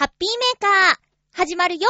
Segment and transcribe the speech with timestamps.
[0.00, 0.96] ハッピーメーカー、
[1.32, 1.86] 始まるよ。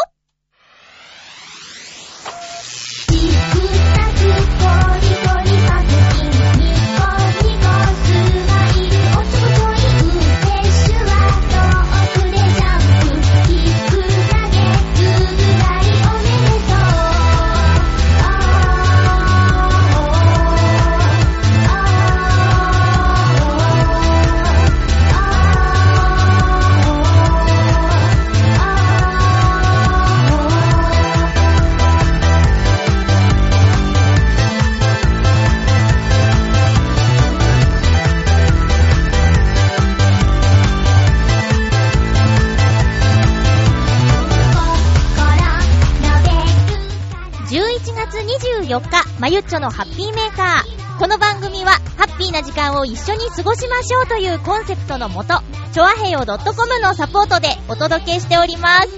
[48.71, 50.99] 4日、まゆっちょのハッピーメーカー。
[51.01, 55.35] この番組は、ハッピーな時間を一緒に過ごしましょうというコンセプトのもと、
[55.73, 58.89] ちょあへよ .com のサポートでお届けしております。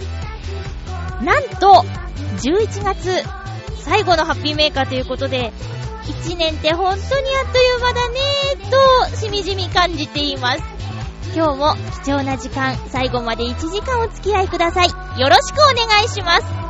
[1.24, 1.86] なんと、
[2.42, 3.24] 11月、
[3.80, 5.54] 最後のハッピーメーカーということで、
[6.04, 8.20] 1年って本当にあっという間だね
[9.10, 10.62] と、しみじみ感じています。
[11.34, 14.88] 今日も貴重な時間、最後まで1時間お付き合いください。
[15.18, 16.61] よろしくお願いします。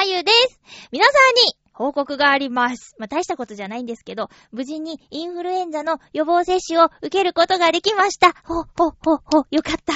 [0.00, 0.58] まゆです。
[0.92, 2.94] 皆さんに報告があります。
[2.98, 8.32] まあ、大したことじゃないんですけど、無事にインフルエンザの予防接種を受けることができました。
[8.46, 9.92] ほ、ほ、ほ、ほ、よかった。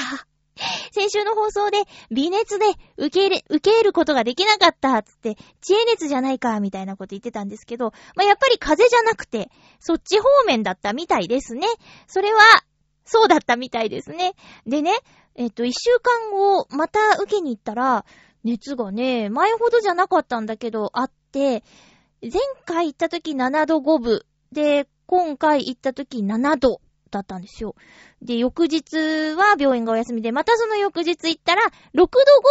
[0.91, 1.79] 先週の放送で、
[2.11, 2.65] 微熱で
[2.97, 9.49] 受け入れ、受け入ることができなかった、つって、知恵熱じゃないか、みたいなこと言ってたんですけど、まあ、やっぱり風邪じゃなくて、
[9.79, 11.65] そっち方面だったみたいですね。
[12.05, 12.41] それは、
[13.05, 14.33] そうだったみたいですね。
[14.67, 14.91] でね、
[15.33, 18.05] えっと、一週間後、また受けに行ったら、
[18.45, 21.63] 熱がね、前ほどじゃなかったんだけど、あって、
[22.21, 22.31] 前
[22.65, 24.21] 回行った時7度5分。
[24.51, 26.79] で、今回行った時7度
[27.11, 27.75] だったんですよ。
[28.21, 32.07] で、翌日は病院がお休みで、またその翌日行ったら6度5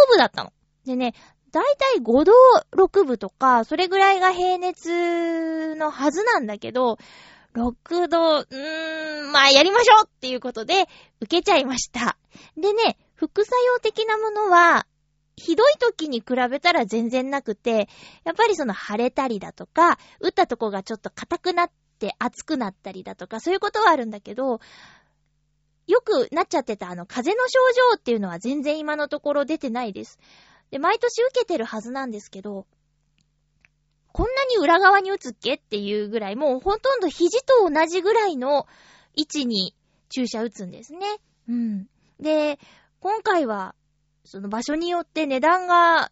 [0.09, 0.51] 分だったの。
[0.85, 1.13] でね、
[1.51, 2.33] だいたい5度
[2.75, 6.97] 6分とか、それぐらいが平熱のはずなんだけど、
[7.55, 10.89] 6度、うーん、まあやりましょうっていうことで、
[11.21, 12.17] 受けちゃいました。
[12.57, 14.85] でね、副作用的なものは、
[15.37, 17.89] ひどい時に比べたら全然なくて、
[18.23, 24.59] やっぱりその腫れたりだとか、打ったとこがちょっと硬くなって熱くなったりだとか、そういうことはあるんだけど、
[25.87, 27.59] よくなっちゃってたあの風邪の症
[27.93, 30.19] 状っていうのは全然今のところ出てないです。
[30.71, 32.65] で、毎年受けてるはずなんですけど、
[34.11, 38.65] こんなに裏側に打つっけっていうぐらい、もうほとんど肘と同じぐらいの
[39.13, 39.75] 位置に
[40.09, 41.05] 注射打つんですね。
[41.49, 41.87] うん。
[42.19, 42.57] で、
[43.01, 43.75] 今回は
[44.25, 46.11] その場所によって値段が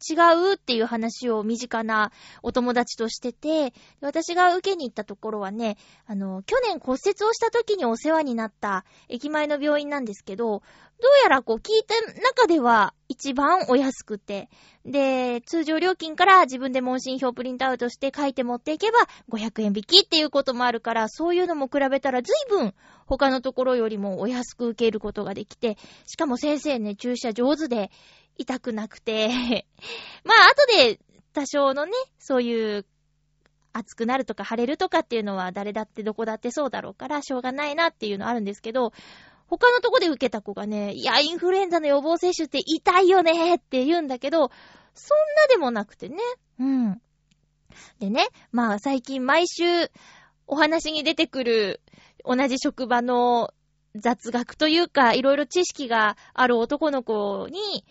[0.00, 0.14] 違
[0.52, 2.10] うっていう話を身近な
[2.42, 10.62] お友達としてて、私が受けに行ったところはね、あの、去年骨折をした時にお世話になった駅前の病院なんですけど、
[11.00, 14.48] どうやらこう聞いた中では一番お安くて、
[14.84, 18.98] で、通常料金から自分で問診票プリントアウトして書いて持っていけば
[19.30, 22.74] 500円引きっていうこともあるから、そういうのも比べたら随分
[23.06, 25.76] 他のところよりもお安く受けることができて、
[26.06, 27.90] しかも先生ね、注射上手で、
[28.40, 29.28] 痛くなくて。
[30.24, 30.98] まあ、後で
[31.34, 32.86] 多少のね、そういう
[33.72, 38.92] 暑くなるとか腫れるとかっていうのは誰だってどこだってそうだろうからしょうがないなっていうのあるんですけど、
[39.50, 44.50] 他のとこで受けた子がね、いや、インフルエンザの予防接種って痛いよねって言うんだけど、
[44.94, 46.16] そんなでもなくてね。
[46.60, 47.02] うん。
[47.98, 49.64] でね、まあ最近毎週
[50.46, 51.80] お話に出てくる
[52.24, 53.52] 同じ職場の
[53.96, 57.84] 雑学というか、いろいろ知識がある男の子に、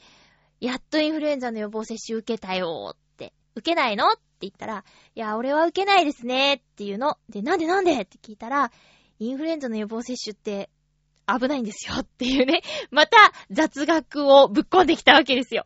[0.61, 4.07] やっとインフルエンザの予防接種受けたよって、受けないの？
[4.07, 4.85] って言ったら、
[5.15, 7.17] いや、俺は受けないですねっていうの。
[7.27, 7.93] で、なんでなんで？
[8.01, 8.71] って聞いたら、
[9.19, 10.69] インフルエンザの予防接種って
[11.37, 12.61] 危ないんですよっていうね、
[12.91, 13.17] また
[13.51, 15.65] 雑学をぶっ込んできたわけですよ。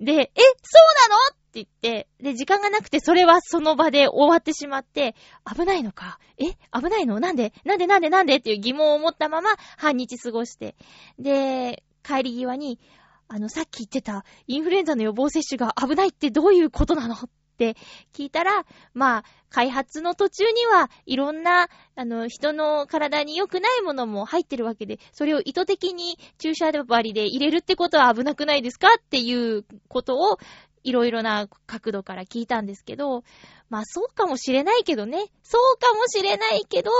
[0.00, 1.20] で、え、そうなの？
[1.32, 5.14] って言って、で、時間がなくてそれはその場で終わってしまって、
[5.44, 6.18] 危ないのか？
[6.38, 6.52] え？
[6.72, 7.18] 危ないの？
[7.18, 7.52] なんで？
[7.64, 7.86] なんで？
[7.86, 8.08] なんで？
[8.08, 8.36] なんで？
[8.36, 10.76] っていう疑問を持ったまま半日過ごして。
[11.18, 12.78] で、帰り際に、
[13.26, 17.14] あの、さっき言ってたインフルエンザの予防接種が危ないってどういうことなの？
[17.14, 17.18] っ
[17.60, 17.76] て
[18.14, 18.64] 聞いたら、
[18.94, 30.38] まあ、開発の途中にはいろんな、あの、人の体に良くないものも入ってるわけで、それを意図的に注射針で入れるってことは危なくないですかっていうことを、
[30.82, 33.22] いろいろな角度から聞いたんですけど、
[33.68, 35.26] まあそうかもしれないけどね。
[35.42, 36.90] そうかもしれないけど、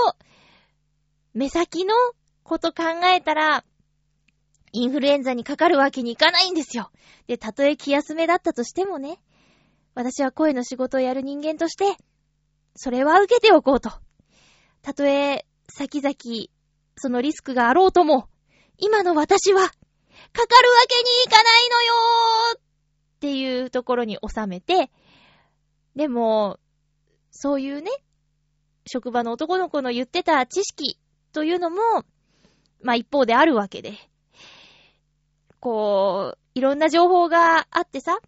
[1.33, 1.95] 目先の
[2.43, 3.63] こと考えたら、
[4.73, 6.91] インフルエンザにかかるわけにいかないんですよ。
[7.25, 9.19] で、たとえ気休めだったとしてもね、
[9.93, 11.97] 私は声の仕事をやる人間として、
[12.75, 13.91] それは受けておこうと。
[14.81, 16.15] たとえ、先々、
[16.95, 18.27] そのリスクがあろうとも、
[18.77, 22.61] 今の私は、かかるわけにいかないのよーっ
[23.19, 24.91] ていうところに収めて、
[25.95, 26.57] でも、
[27.31, 27.91] そういうね、
[28.87, 30.97] 職場の男の子の言ってた知識
[31.33, 31.77] というのも、
[32.81, 33.93] まあ一方であるわけで。
[35.59, 38.19] こう、いろんな情報があってさ、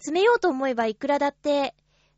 [0.00, 1.74] 集めようと思えばいくらだって、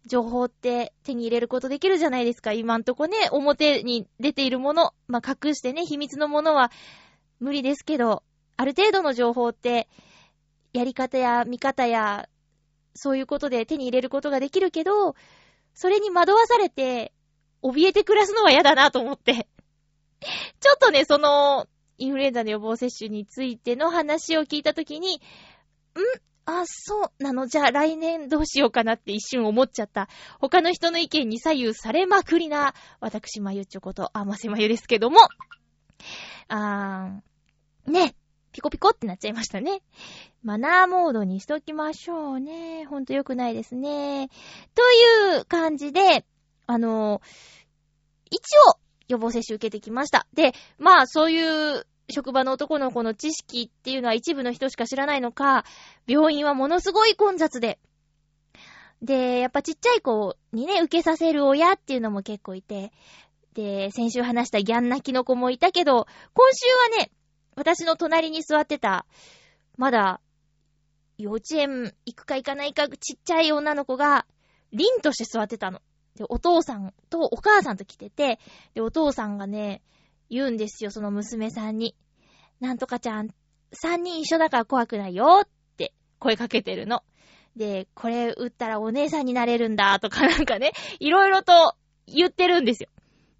[0.07, 2.53] 情報って手に入れることできるじゃないですか。
[2.53, 6.71] 今んとこね、表に出ているもの、まあ、隠してね、秘密のものは
[7.41, 8.23] 無理ですけど、
[8.57, 9.89] ある程度の情報って、
[10.73, 12.29] やり方や見方や、
[12.95, 15.15] そういうことで手に入れることができるけど、
[15.75, 17.13] それに惑わされて、
[17.63, 19.49] 怯えて暮らすのは嫌だなと思って。
[20.61, 21.67] ちょっとね、その、
[21.97, 25.21] インフルエンザの予防接種についての話を聞いたときに、ん？
[26.47, 30.09] あ、そうなのじゃあ来年どうしようかなって一瞬思っちゃった。
[30.41, 35.19] 他の人の意見に左右されまくりな、私、まゆちょこと、あませまゆですけども。
[36.49, 38.15] あー、ね、
[38.53, 39.81] ピコピコってなっちゃいましたね。
[40.43, 42.85] マナーモードにしときましょうね。
[42.85, 44.29] ほんと良くないですね。
[44.75, 44.83] と
[45.37, 46.27] いう感じで、
[46.67, 47.23] あの、
[48.31, 48.41] 一
[48.71, 50.27] 応、予防接種受けてきました。
[50.35, 55.65] で、まあ、そういう職場の男の子の知識っていうのは一部の人しか知らないのか、
[56.07, 57.79] 病院はものすごい混雑で。
[59.03, 62.93] で、やっぱちっちゃい子にね、受けさせる親っていうのも結構いて、
[63.55, 66.67] で、先週話したギャン泣きの子もいたけど、今週
[66.97, 67.11] はね、
[67.57, 69.07] 私の隣に座ってた、
[69.77, 70.21] まだ、
[71.17, 74.27] 幼稚園行くか行かないかちっちゃい女の子が、
[74.73, 75.81] 凛として座ってたの。
[76.17, 78.41] で、お父さんとお母さんと来てて、
[78.75, 79.83] で、お父さんがね、
[80.31, 81.95] 言うんですよ、その娘さんに。
[82.61, 83.29] なんとかちゃん、
[83.73, 87.03] 三人一緒だから怖くないよって声かけてるの。
[87.57, 91.75] で、これ打ったらお姉さんになれるんだとか なんかね、いろいろと
[92.07, 92.89] 言ってるんですよ。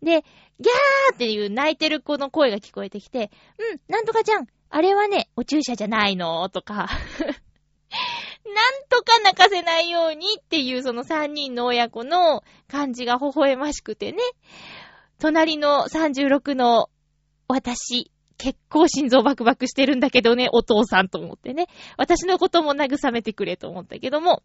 [0.03, 0.25] で、
[0.61, 6.89] ギャーっていう泣いてる子の声が聞こえてきて、うん、なんとかちゃん、あれはね、お注射じゃないのとか
[8.45, 14.19] なんとか泣かせないようにっていうその三人の親子の感じが微笑ましくてね。
[15.19, 16.91] 隣の36の
[17.49, 21.67] 私、結構心臓バクバクしてるんだけどね、お父さんと思ってね。
[21.97, 24.43] 私のことも慰めてくれと思ったけども、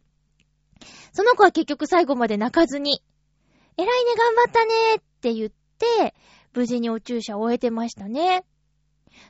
[1.12, 3.01] その子は結局最後まで泣かずに、
[3.77, 6.13] 偉いね、頑張ったねって言って、
[6.53, 8.46] 無事にお注射を終えてましたね。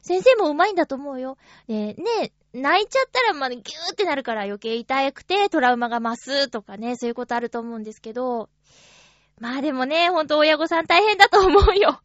[0.02, 1.38] 先生も上手いんだと思うよ。
[1.68, 3.62] で、ね、泣いちゃったらまあギュー
[3.94, 8.50] ってなるから余計痛くてトラウマが増すとかね、そういうことあると思うんですけど、
[9.40, 12.02] まあでもね、ほんと親御さん大変だと思うよ。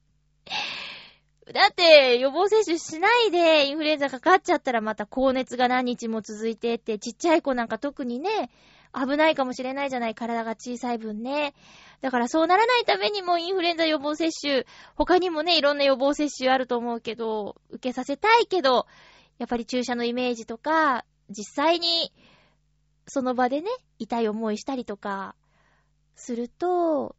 [1.52, 8.50] だって、予防接種しないでインフルエンザかかっちゃったらまた高熱が何日も続いてって、ちっちゃい子なんか特にね、
[8.94, 11.54] 危ないかもしれないじゃない、体が小さい分ね。
[12.00, 14.64] だからそうならないためにもインフルエンザ予防接種、
[14.94, 18.86] 他にもね、いろんな予防接種あると思うけど、受けさせたいけど、
[19.38, 22.12] やっぱり注射のイメージとか、実際に、
[23.06, 25.34] その場でね、痛い思いしたりとか、
[26.14, 27.16] すると、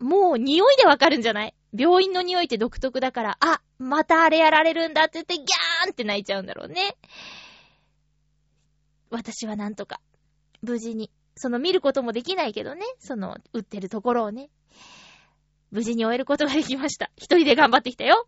[0.00, 1.54] もう匂いでわかるんじゃない？
[1.76, 6.96] 病院の匂いって独特だから、あ、またあれやられるんだって言って、ギャーンって泣いちゃうんだろうね。
[9.10, 10.00] 私はなんとか、
[10.62, 14.50] 無事に、その見ることもできないけどね、その、売ってるところをね、
[15.70, 17.10] 無事に終えることができました。
[17.16, 18.26] 一人で頑張ってきたよ。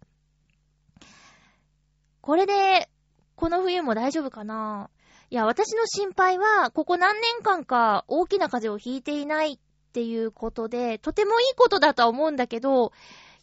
[2.20, 2.88] これで、
[3.37, 4.90] この冬も大丈夫かな？
[5.30, 9.61] いや、私の心配は、ここ何年間か大きな風邪をひいていない
[9.96, 12.92] っていうことで、とてもいいことだとは思うんだけど、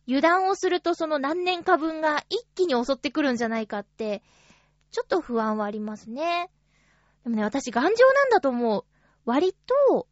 [0.07, 4.21] 油断をするとその何年か分が一気に襲ってくるんじゃないかって、
[4.91, 6.51] ちょっと不安はありますね。
[7.23, 8.85] でもね、私頑丈なんだと思う。
[9.25, 9.55] 割
[9.87, 10.07] と、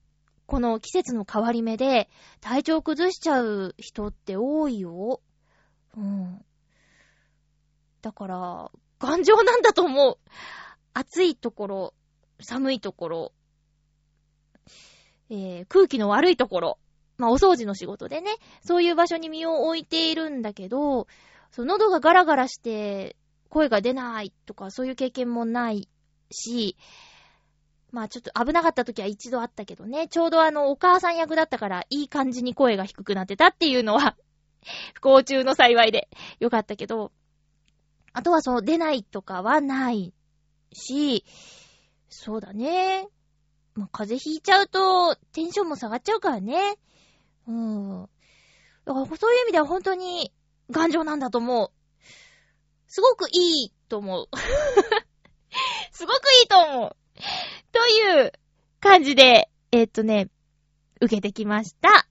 [0.47, 5.21] この季節の変わり目で体調崩しちゃう人って多いよ。
[5.95, 6.43] うん。
[8.01, 10.17] だから、頑丈なんだと思う。
[10.95, 11.93] 暑いところ、
[12.39, 13.33] 寒いところ、
[15.31, 16.77] えー、空気の悪いところ、
[17.17, 18.31] まあ、お掃除の仕事でね、
[18.63, 21.07] そういう場所に身を置いているんだけど、
[21.51, 23.15] その喉がガラガラして
[23.49, 25.87] 声が出ないとか、そういう経験もない
[26.31, 26.75] し、
[27.91, 34.17] まあちょっと危なかった時は一度あったけどね、ちょうどあのお母さん役だったからいい感じに声が低くなってたっていうのは
[34.95, 36.09] 不幸中の幸いで
[36.39, 37.13] よかったけど、
[38.11, 40.13] あとはその出ないとかはない
[40.73, 41.23] し、
[42.09, 43.07] そうだね。
[43.75, 46.77] まあ、風邪ひいちゃうとテンションも下がっちゃうからね。
[47.47, 48.09] うん。
[48.85, 50.33] だからそういう意味では本当に
[50.69, 51.71] 頑丈なんだと思う。
[52.87, 54.27] すごくいいと思う。
[55.91, 56.95] すごくいいと思う。
[57.71, 58.33] という
[58.79, 60.29] 感じで、えー、っとね、
[60.99, 62.07] 受けてきました。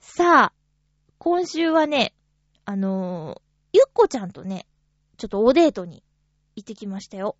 [0.00, 0.52] さあ、
[1.18, 2.14] 今週はね、
[2.64, 3.40] あのー、
[3.74, 4.66] ゆっこちゃんとね、
[5.18, 6.02] ちょっとおデートに
[6.56, 7.36] 行ってきましたよ。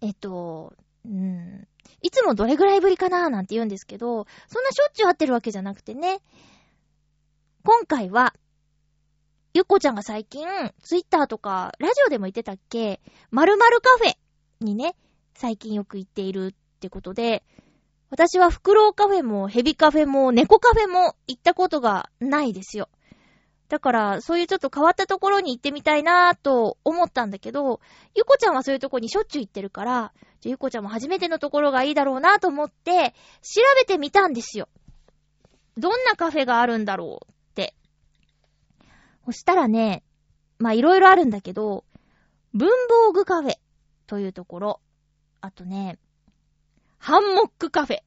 [0.00, 0.74] えっと、
[1.08, 1.66] うん、
[2.02, 6.20] いつもどれぐらいぶりかなーなんて言うんですけど、そんなしょっちゅう会ってるわけじゃなくてね、
[7.64, 8.34] 今回は、
[9.54, 10.46] ゆっこちゃんが最近、
[10.82, 13.00] ツイッターとか、ラジオでも言ってたっけ、
[13.30, 14.16] 〇〇カフェ
[14.60, 14.94] にね、
[15.34, 17.42] 最近よく行っているってことで、
[18.10, 22.88] 私はフクロウカフェもヘビカフェも猫カフェも行ったことがないですよ。
[23.68, 27.80] だから、そういうちょっと変わったところに行ってみたいなぁと思ったんだけど、
[28.14, 34.68] ゆこちゃんはそういうとこにしょっちゅう行ってるから、じゃゆこちゃんも初めてのところがいいだろうなと思って、調べてみたんですよ。
[35.76, 37.74] どんなカフェがあるんだろうって。
[39.24, 40.02] そしたらね、
[40.58, 41.84] まあいろいろあるんだけど、
[42.52, 43.54] 文房具カフェ
[44.06, 44.80] というところ。
[45.40, 45.98] あとね、
[46.98, 47.98] ハンモックカフェ。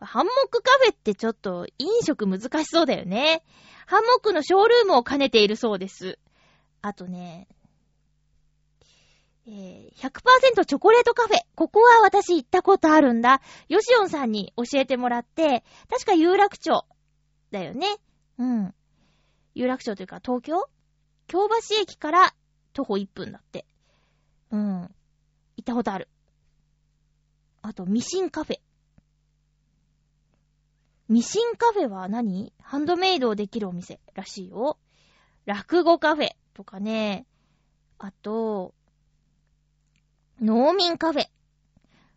[0.00, 3.42] ハンモックカフェってちょっと飲食難しそうだよね。
[3.86, 6.18] ハンモックのショールームを兼ねているそうです。
[6.82, 7.48] あとね、
[9.50, 11.38] えー、100%チョコレートカフェ。
[11.54, 13.40] ここは私行ったことあるんだ。
[13.68, 16.84] ヨシオンさんに教えてもらって、確か有楽町
[17.50, 17.86] だよね。
[18.36, 18.74] うん。
[19.54, 20.68] 有楽町というか東京？
[21.28, 22.34] 京橋駅から
[22.74, 23.64] 徒歩1分だって。
[24.50, 24.80] うん。
[24.82, 24.88] 行
[25.62, 26.08] ったことある。
[27.62, 28.56] あと、ミシンカフェ。
[31.08, 32.52] ミシンカフェは何？
[32.60, 34.78] ハンドメイドをできるお店らしいよ。
[35.46, 37.24] 落語カフェとかね。
[37.98, 38.74] あと、
[40.40, 41.26] 農民カフェ。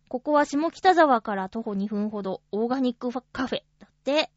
[0.08, 4.30] ここは下北沢から徒歩2分ほど、オーガニックカフェだって。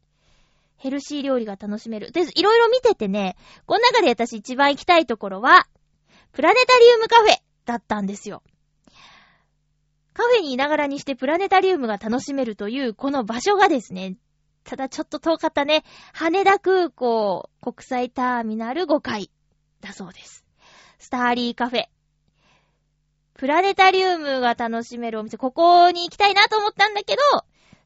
[0.76, 2.10] ヘルシー料理が楽しめる。
[2.12, 5.66] で、いろいろ見ててね、この中で私一番行きたいところは、
[6.32, 8.42] プラネタリウムカフェだったんですよ。
[10.12, 14.16] カフェにいながらにしてプラネタリウムが楽しめるというこの場所がですね、
[14.64, 15.84] ただちょっと遠かったね。
[16.12, 19.30] 羽田空港国際ターミナル5階
[19.80, 20.44] だそうです。
[20.98, 21.84] スターリーカフェ。
[23.36, 27.22] プラネタリウムが楽しめるお店、ここに行きたいなと思ったんだけど、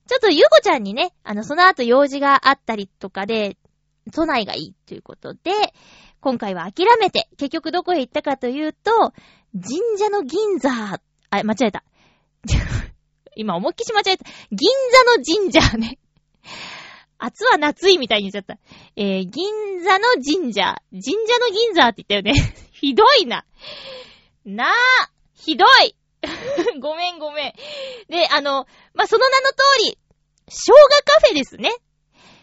[0.07, 3.57] ちょっとゆうこちゃんにね、あの、その後用事があったりとかで、
[4.13, 5.51] 都内がいいということで、
[6.21, 9.13] 今回は諦めて、結局どこへ行ったかというと、
[9.55, 11.85] 神社の銀座、あ、間違えた。
[13.35, 14.25] 今思いっきし間違えた。
[14.51, 15.99] 銀座の神社ね。
[17.19, 18.59] 暑は夏いみたいに言っちゃった。
[18.97, 20.81] えー、銀座の神社。
[20.91, 22.55] 神社の銀座って言ったよね。
[22.73, 23.45] ひどいな。
[24.45, 25.97] なあ、ひどい
[26.81, 27.53] ごめんごめん。
[28.09, 29.99] で、あの、まあ、その名の通り、
[30.49, 31.71] 生姜カフェですね。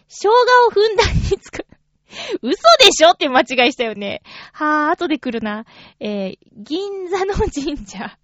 [0.07, 0.31] 生姜
[0.67, 1.67] をふんだんに作る。
[2.41, 4.23] 嘘でしょって間違いしたよね。
[4.51, 5.65] はぁ、後で来るな。
[5.99, 8.17] えー、銀座の神社。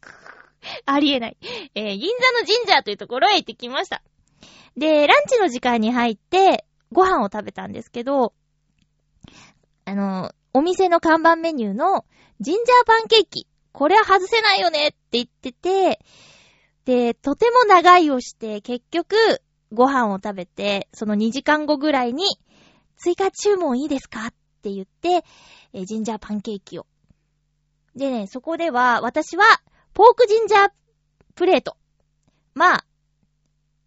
[0.86, 1.36] ありえない。
[1.74, 4.02] えー、銀座の神社というところへ行ってきました。
[4.76, 8.32] で、ランチの時間に入って、ご飯を食べたんですけど、
[9.84, 12.04] あの、お店の看板メニューの
[12.40, 13.46] ジンジャーパンケーキ。
[13.72, 16.00] これは外せないよねって言ってて、
[16.84, 19.16] で、とても長いをして、結局、
[19.72, 22.24] ご飯を食べて、その2時間後ぐらいに、
[22.96, 24.28] 追加注文いいですか？
[24.28, 24.30] っ
[24.62, 25.24] て言って、
[25.72, 26.86] えジンジャーパンケーキを。
[27.94, 29.44] でね、そこでは、私は、
[29.92, 30.72] ポークジンジャー
[31.34, 31.76] プレート。
[32.54, 32.84] まあ、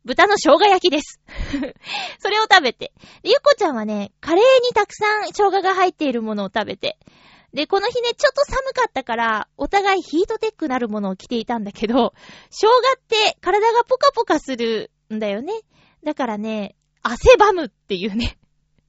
[0.03, 1.19] 豚の生姜焼きです。
[2.19, 2.91] それを食べて。
[3.23, 6.97] ゆっこちゃんはね、カレーにたくさん生姜が入っているものを食べて。
[7.53, 12.13] で、この日ね、ちょっと寒かったから、お互いヒートテックなるものを着ていたんだけど、
[12.49, 15.53] 生姜って体がポカポカするんだよね。
[16.03, 18.37] だからね、汗ばむっていうね。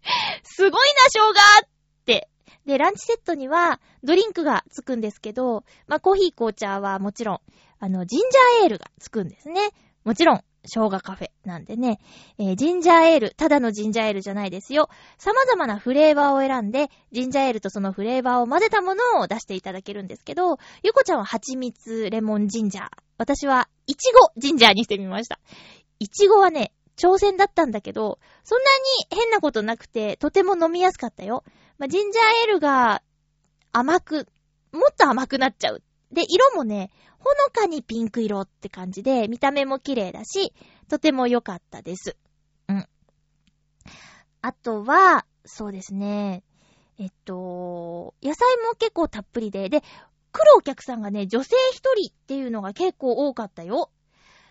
[0.44, 0.78] すごいな、
[1.10, 1.30] 生姜
[1.64, 1.68] っ
[2.06, 2.28] て。
[2.64, 7.40] で、ランチセットにはドリンクがつくんですけど、まあ、コーヒー紅茶はもちろん、
[7.80, 9.70] あの、ジンジャーエールがつくんですね。
[10.04, 11.98] もちろん、生姜カフェなんでね、
[12.38, 14.88] えー、ジンジャーエール、ただのジンジャーエールじゃないですよ。
[15.18, 22.88] 様々なフレーバーを選んで、ジンジャーエールとそのフレーバーを混ぜたものを出していただけるんですけど、ゆこちゃんは蜂蜜、レモン、ジンジャー。
[23.18, 25.40] 私は、イチゴ、ジンジャーにしてみました。
[25.98, 28.64] イチゴはね、挑戦だったんだけど、そんな
[29.10, 31.44] に変なことなくて、とても飲みやすかったよ。
[31.78, 33.02] まあ、ジンジャーエールが
[33.72, 34.28] 甘く、
[34.72, 35.82] もっと甘くなっちゃう。
[36.12, 36.90] で、色もね、
[37.22, 40.52] ほのかにピンク色って感じで、見た目も綺麗だし、
[40.88, 42.16] とても良かったです。
[42.68, 42.88] うん。
[44.42, 46.42] あとは、そうですね。
[46.98, 49.80] えっと、野菜も結構たっぷりで、で、
[50.32, 53.90] 来るお客さんがね、女性一人っていうのが結構多かったよ。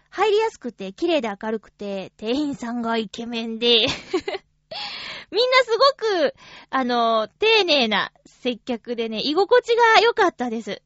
[0.10, 3.86] 入りやすくて、綺麗で明るくて、店員さんがイケメンで
[5.32, 6.36] みんなすごく、
[6.70, 10.82] あの、丁寧な接客でね、居心地が良かったです。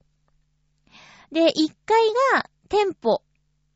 [1.35, 1.51] で、1
[1.85, 1.99] 階
[2.33, 3.21] が店舗、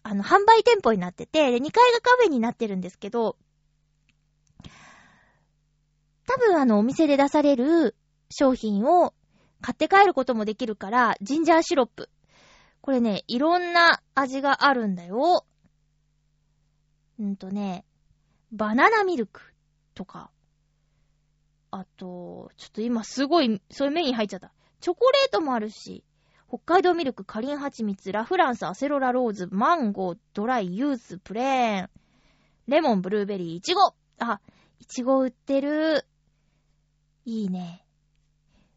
[0.02, 3.36] あの、販売店舗になってて、で、2階がカフェになってるんですけど、
[6.26, 7.98] 多分あの、お店で出される
[8.30, 9.14] 商品を
[9.60, 12.10] 買って帰ることもできるから、ジンジャーシロップ。
[12.80, 15.46] これね、いろんな味があるんだよ。
[17.20, 17.84] うんとね、
[18.54, 19.42] バナナミルク
[19.96, 20.32] とか、
[21.72, 24.54] あと、ちょっと今すごい、そういう目に入っちゃった。
[24.80, 26.06] チョコレートもあるし、
[26.50, 31.90] 北海道ミルク、カリンハチミツ、ラフランス、アセロラローズ、マンゴー、ドライ、ユース、プレーン、
[32.68, 33.94] レモン、ブルーベリー、イチゴ。
[34.18, 34.42] あ、
[34.80, 36.08] イチゴ売ってる。
[37.26, 37.86] いいね。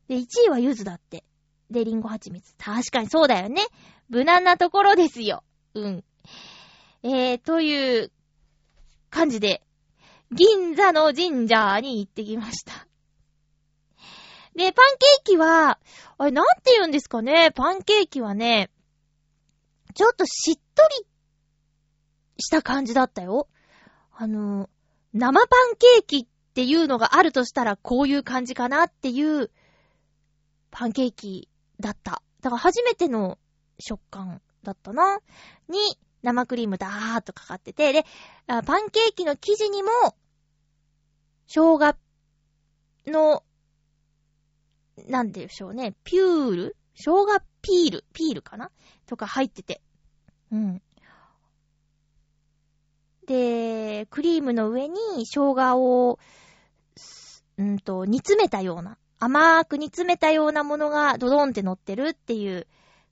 [0.06, 1.24] で、1位はユーズだって。
[1.70, 2.54] で、リンゴハチミツ。
[2.58, 3.62] 確かにそうだよね。
[4.10, 5.42] 無難なところですよ。
[5.72, 6.04] うん。
[7.02, 8.12] えー、という
[9.08, 9.62] 感じで、
[10.30, 12.86] 銀座の神社に行ってきました。
[14.54, 15.78] で、パンケーキは、
[16.18, 17.52] あれ、なんて言うんですかね？
[17.52, 18.70] パンケーキはね、
[19.94, 21.06] ちょっとしっとり
[22.38, 23.48] した感じだったよ。
[24.12, 24.68] あの、
[25.12, 29.50] 生パンケーキっていうのがあるとしたらこういう感じかなっていう
[30.70, 31.48] パンケーキ
[31.80, 32.22] だった。
[32.40, 33.38] だから初めての
[33.78, 35.20] 食感だったな。
[35.68, 35.78] に、
[36.22, 38.04] 生クリームだーっとかかってて、で、
[38.46, 39.90] パンケーキの生地にも、
[41.48, 41.96] 生姜
[43.06, 43.42] の、
[45.08, 46.76] なんでしょうね、ピュール？
[46.94, 47.26] 生姜
[47.62, 48.04] ピール？
[48.12, 48.70] ピールかな？
[49.06, 49.80] とか入ってて。
[50.50, 50.82] うん。
[53.26, 56.18] で、クリームの上に生姜を、
[57.56, 62.66] うんと、煮詰めたような、甘く煮詰めたようなものがドドンって乗ってるっていう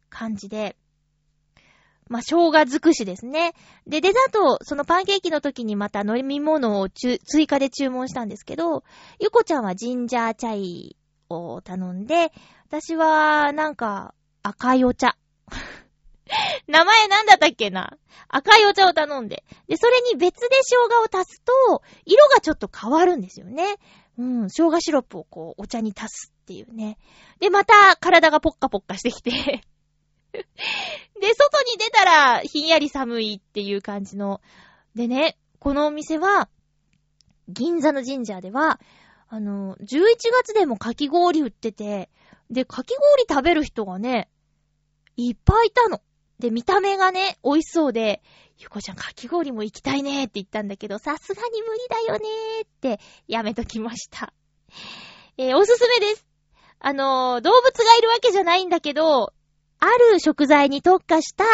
[0.09, 0.77] 感じで、
[2.09, 3.55] まあ、生姜尽くしですね。
[3.87, 8.83] で、デザート、そのパンケーキの時にまた飲み物を追加で注文したんですけど、
[9.21, 10.97] ゆこちゃんはジンジャーチャイ
[11.31, 12.33] を頼んで、
[12.67, 15.17] 私は、なんか、赤いお茶。
[16.67, 17.97] 名前なんだったっけな？
[18.29, 19.45] 赤いお茶を頼んで。
[19.67, 23.77] で、それに別で生姜を足すと、色がちょっと変わるんですよね。
[24.19, 26.99] うん、生姜シロップをこう、お茶に足すっていうね。
[27.41, 29.31] で、また体がポッカポッカしてきて
[30.33, 30.43] で、
[31.35, 34.41] 外に出たらひんやり寒いっていう感じの。
[34.95, 36.49] でね、このお店は、
[37.49, 38.81] 銀座の神社では、
[39.33, 39.87] あの、11
[40.43, 42.11] 月でもかき氷売ってて、
[42.51, 44.29] で、かき氷食べる人がね、
[45.17, 46.03] いっぱいいたの。
[46.41, 48.23] で、見た目がね、美味しそうで、
[48.59, 54.33] ゆこちゃんかき氷も行きたいねって言ったんだけど、さすがに無理だよねーってやめときました。
[55.39, 56.27] えー、おすすめです。
[56.81, 59.33] あの、動物がいるわけじゃないんだけど、
[59.79, 61.45] ある食材に特化した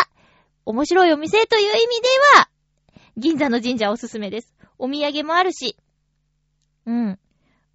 [0.65, 2.09] 面白いお店という意味で
[2.39, 2.49] は、
[3.19, 4.55] 銀座の神社おすすめです。
[4.79, 5.77] お土産もあるし。
[6.87, 7.19] うん。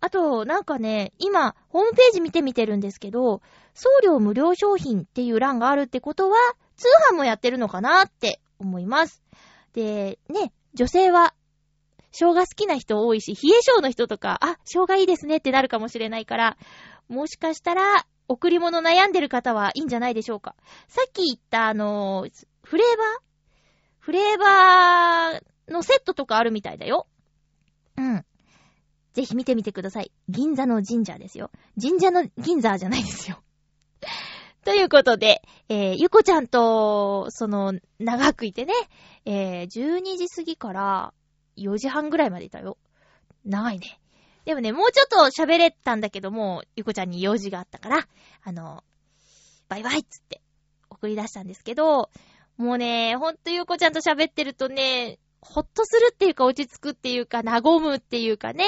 [0.02, 3.42] あと、なんかね、今、ホームページ見てみてるんですけど、
[3.74, 6.38] 送料無料商品っていう欄があるってことは、
[6.76, 9.24] 通販もやってるのかなって思います。
[9.74, 11.34] で、ね、女性は、
[12.12, 16.58] 生姜好きな人多いし、冷え性の人とか、あ、生姜いいですねってなるかもしれないから、
[17.08, 20.56] もしかしたら、贈り物悩んでる方はいいんじゃないでしょうか。
[20.88, 23.08] さっき言ったあのー、フレーバー？
[24.00, 27.08] フレーバーのセットとかあるみたいだよ。
[27.98, 28.26] うん。
[29.14, 30.12] ぜひ見てみてください。
[30.30, 31.52] 銀座の神社ですよ。
[31.80, 33.42] 神社の銀座じゃないですよ。
[34.64, 38.74] ということで、えー、ゆこちゃんと、その、長くいてね、
[39.26, 41.14] えー、12時過ぎから
[41.58, 42.78] 4時半ぐらいまでいたよ。
[43.44, 44.00] 長いね。
[44.46, 48.08] でもね、もうちょっと喋れたんだけども、ゆこちゃんに用事があったから、
[48.44, 48.84] あの、
[49.68, 50.42] バイバイっつって
[50.90, 52.10] 送り出したんですけど、
[52.58, 58.66] もうね、ほんとゆこちゃんと喋ってるとね、ほっとするっていうか落ち着くっていうか、和むっていうかね、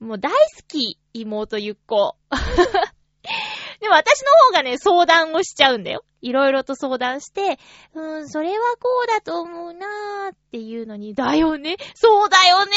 [0.00, 0.36] もう大好
[0.66, 2.16] き、妹ゆっこ。
[3.80, 6.04] でも私の方がね、相談をしちゃうんだよ。
[6.20, 7.58] いろいろと相談して、
[7.94, 12.72] うーん、それはこうだと思うなーっていうのに、だよねそうだよね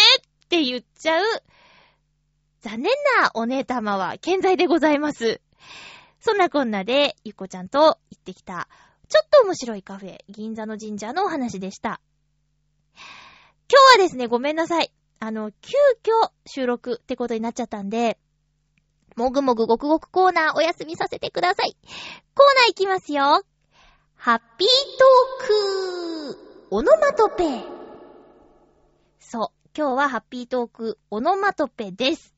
[0.46, 1.26] って言っちゃう。
[2.62, 5.42] 残念なお姉様は健在でございます。
[6.20, 8.68] そんなこんなで、ゆっこちゃんと行ってきた、
[9.08, 12.02] ちょっと面白いカフェ、銀座の神社のお話でした。
[13.68, 14.92] 今日はですね、ごめんなさい。
[15.20, 15.74] あの、急
[16.04, 18.20] 遽収録ってことになっちゃったんで、
[19.16, 21.76] もぐもぐごくごくコーナーお休みさせてください。
[22.36, 23.44] コーナーいきますよ。
[24.16, 24.68] ハッピー
[25.00, 27.64] トークオノマトペ
[29.20, 29.70] そう。
[29.76, 32.36] 今日はハッピートークオノマトペです。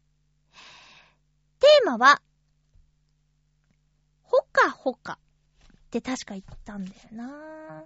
[1.60, 2.22] テーマは、
[4.24, 5.20] ほかほか
[5.74, 7.84] って確か言ったんだよなぁ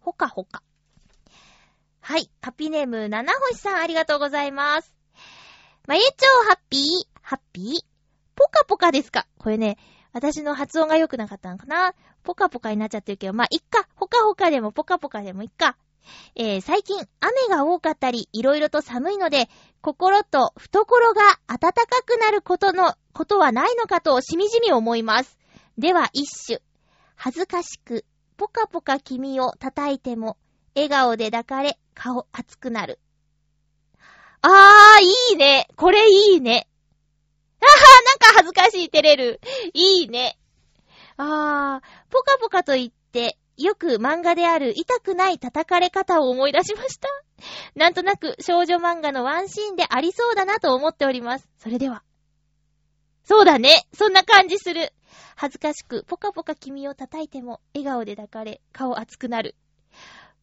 [0.00, 0.62] ほかほか。
[2.08, 2.30] はい。
[2.40, 4.94] ハッピーネーム、七星さん、ありがとうございます。
[5.86, 6.08] まゆちょ
[6.42, 6.82] うハッピー、
[7.20, 7.64] ハッピー、
[8.34, 9.26] ポカポカですか？
[9.36, 9.76] これね、
[10.14, 11.92] 私の発音が良くなかったのかな？
[12.22, 13.86] ポカポカになっちゃってるけど、まあ、いっか。
[13.94, 15.76] ほかほかでもポカポカでもいっか。
[16.34, 19.50] えー、最近、雨が多かったり、いろいろと寒いので、
[19.82, 25.38] 心と懐が暖かくなることの、ことはないのかとしみじみ思います。
[25.76, 26.62] では、一種。
[27.16, 28.06] 恥ずかしく、
[28.38, 30.38] ポカポカ君を叩いても、
[30.74, 33.00] 笑顔で抱かれ、顔熱くなる。
[34.40, 35.66] あー、いいね。
[35.74, 36.68] これいいね。
[37.60, 39.40] あはなんか恥ずかしい、照れる。
[39.74, 40.38] いいね。
[41.16, 47.08] あー、ポカポカと言って、よく漫画である痛くない叩かれ方を思い出しました。
[47.74, 51.48] なんとなく少女漫画のワンシーンでありそうだなと思っております。
[51.58, 52.04] それでは。
[53.24, 53.88] そうだね。
[53.92, 54.92] そんな感じする。
[55.34, 59.56] 恥ずかしく、ポカポカ君を叩いても、笑顔で抱かれ、顔熱くなる。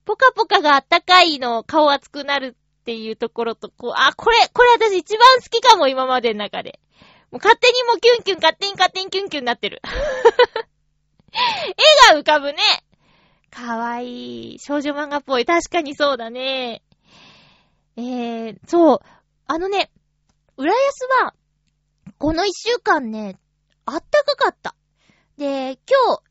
[0.06, 6.80] ポカポカがあったかいの顔熱くなるっていうところと、こう、あ、これ、これ私一番好きかも、今までの中で。
[7.32, 9.82] もう勝手にもうキュンキュン、勝手に勝手にキュンキュンになってる。
[11.34, 12.62] 絵が浮かぶね。
[13.50, 14.60] かわいい。
[14.60, 15.46] 少女漫画っぽい。
[15.46, 16.84] 確かにそうだね。
[17.98, 19.00] えー、そう。
[19.48, 19.92] あのね、
[20.58, 21.34] 浦安は、
[22.20, 23.40] この一週間ね、
[23.86, 24.76] あったかかった。
[25.38, 26.22] で、今日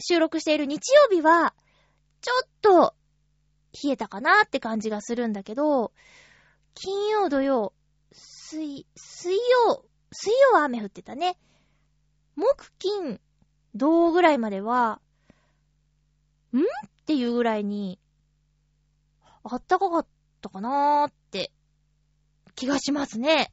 [0.00, 1.54] 収録している日曜日は、
[2.20, 2.94] ちょっと
[3.72, 5.92] 冷えたかなって感じがするんだけど、
[6.74, 7.72] 金曜、土曜、
[8.12, 11.38] 水、水曜、水曜は雨降ってたね。
[12.36, 13.20] 木、金、
[13.74, 15.00] 土ぐらいまでは、
[16.52, 16.60] ん？
[16.60, 16.62] っ
[17.06, 17.98] ていうぐらいに、
[19.44, 20.06] あったかかっ
[20.40, 21.50] たかなーって
[22.54, 23.52] 気がしますね。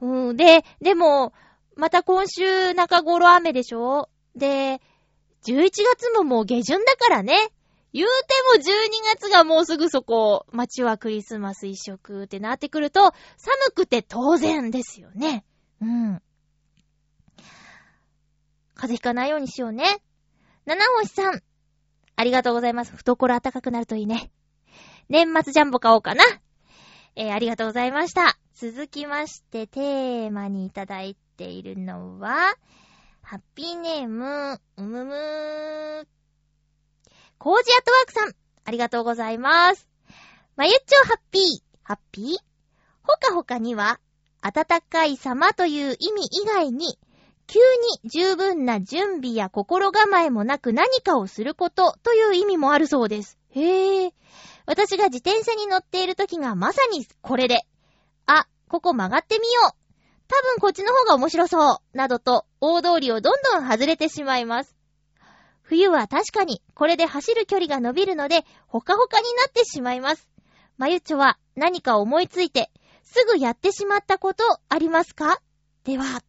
[0.00, 0.36] うん。
[0.36, 1.32] で、でも、
[1.76, 4.08] また今週中頃雨でしょ？
[4.34, 4.80] で、
[5.44, 7.50] 11月ももう下旬だからね。
[7.92, 8.06] 言う
[8.54, 13.12] ても12月がもうすぐそこ、街はクリスマス一色ってなってくると、寒
[13.74, 15.44] くて当然ですよね。
[15.80, 16.22] うん。
[18.74, 20.02] 風邪ひかないようにしようね。
[20.66, 21.42] 七星さん。
[22.14, 22.92] ありがとうございます。
[22.94, 24.30] 懐暖かくなるといいね。
[25.08, 26.24] 年末ジャンボ買おうかな。
[27.16, 28.38] えー、ありがとうございました。
[28.54, 32.54] 続きまして、テーマにいただいているのは、
[33.22, 36.17] ハッピーネーム、うむむー。
[37.38, 39.86] コージアットワークさん、ありがとうございます。
[40.56, 41.42] まゆっちょハッピー、
[41.84, 42.38] ハッピー？
[43.04, 44.00] ほかほかには、
[44.42, 46.98] 暖かい様という意味以外に、
[47.46, 47.60] 急
[48.02, 53.38] に十分な準備や心構えもなく何かをすることという意味もあるそうです。
[53.50, 54.14] へえ。
[54.66, 57.60] 私が自転車に乗っている時がまさにこれで、
[58.26, 59.70] あ、ここ曲がってみよう。
[60.26, 61.96] 多分こっちの方が面白そう。
[61.96, 64.77] などと大通りをどんどん外れてしまいます。
[65.68, 70.26] 冬は確かにこれで走る距離が伸びるので、ほかほかになってしまいます。
[70.78, 72.70] まゆちょは何か思いついて、
[73.02, 75.42] すぐやってしまったことありますか？
[75.84, 76.22] では、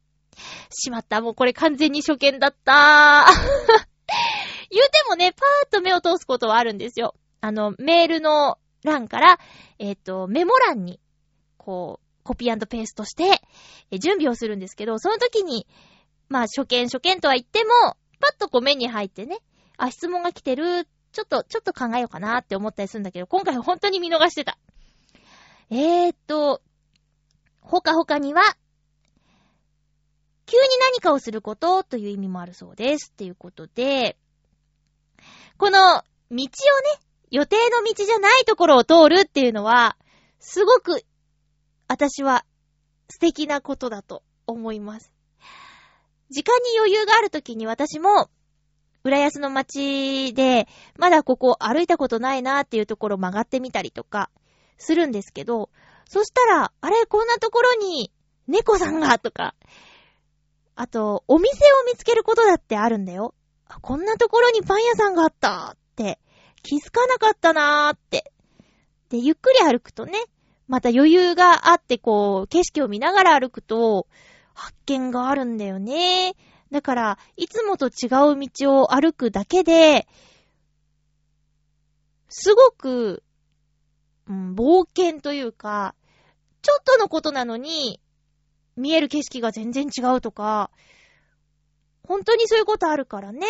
[0.69, 1.21] しまった。
[1.21, 3.27] もうこれ完全に初見だった
[4.69, 7.15] 言うてもね、パーッと目を通すことはあるんですよ。
[7.39, 9.39] あの、メールの欄から、
[9.77, 10.99] えっ、ー、と、メモ欄に、
[11.57, 13.41] こう、コピーペーストして、
[13.99, 15.65] 準備をするんですけど、その時に、
[16.27, 19.39] まあ、初見初見とは言っても、パッとこう目に入ってね、
[19.77, 24.57] あ、質問が来てる、ちょっと、ちょっと考えようかなって思ったりするんだけど、今回本当に見逃してた。
[25.69, 26.61] えーっと、
[27.61, 28.41] ほかほかには、
[30.45, 33.11] 急に何かをすることという意味もあるそうです。
[33.11, 34.17] っていうことで、
[35.57, 36.47] この道をね、
[37.31, 39.97] 予定の道じゃないところを通るっていうのは、
[40.39, 41.03] すごく、
[41.87, 42.45] 私は
[43.09, 45.11] 素敵なことだと思います。
[46.29, 48.29] 時間に余裕がある時に私も、
[49.03, 54.29] 浦安の街で、まだここ歩いたことないなーっていうところ曲がってみたりとか、
[54.77, 55.69] するんですけど、
[56.07, 58.11] そしたら、あれ、こんなところに、
[58.47, 59.55] 猫さんが、とか、
[60.75, 63.35] あと、お店を見つけることだってあるんだよ。
[63.81, 66.19] こんなところにパン屋さんがあったって
[66.63, 68.31] 気づかなかったなーって。
[69.09, 70.19] で、ゆっくり歩くとね、
[70.67, 74.07] また余裕があってこう、景色を見ながら歩くと、
[74.59, 76.35] 発見があるんだよね。
[76.69, 80.05] だから、いつもと違う道を歩くだけで、
[82.27, 83.23] すごく、
[84.27, 85.95] うん、冒険というか、
[86.61, 88.01] ちょっとのことなのに、
[88.75, 90.69] 見える景色が全然違うとか、
[92.03, 93.47] 本当にそういうことあるからね。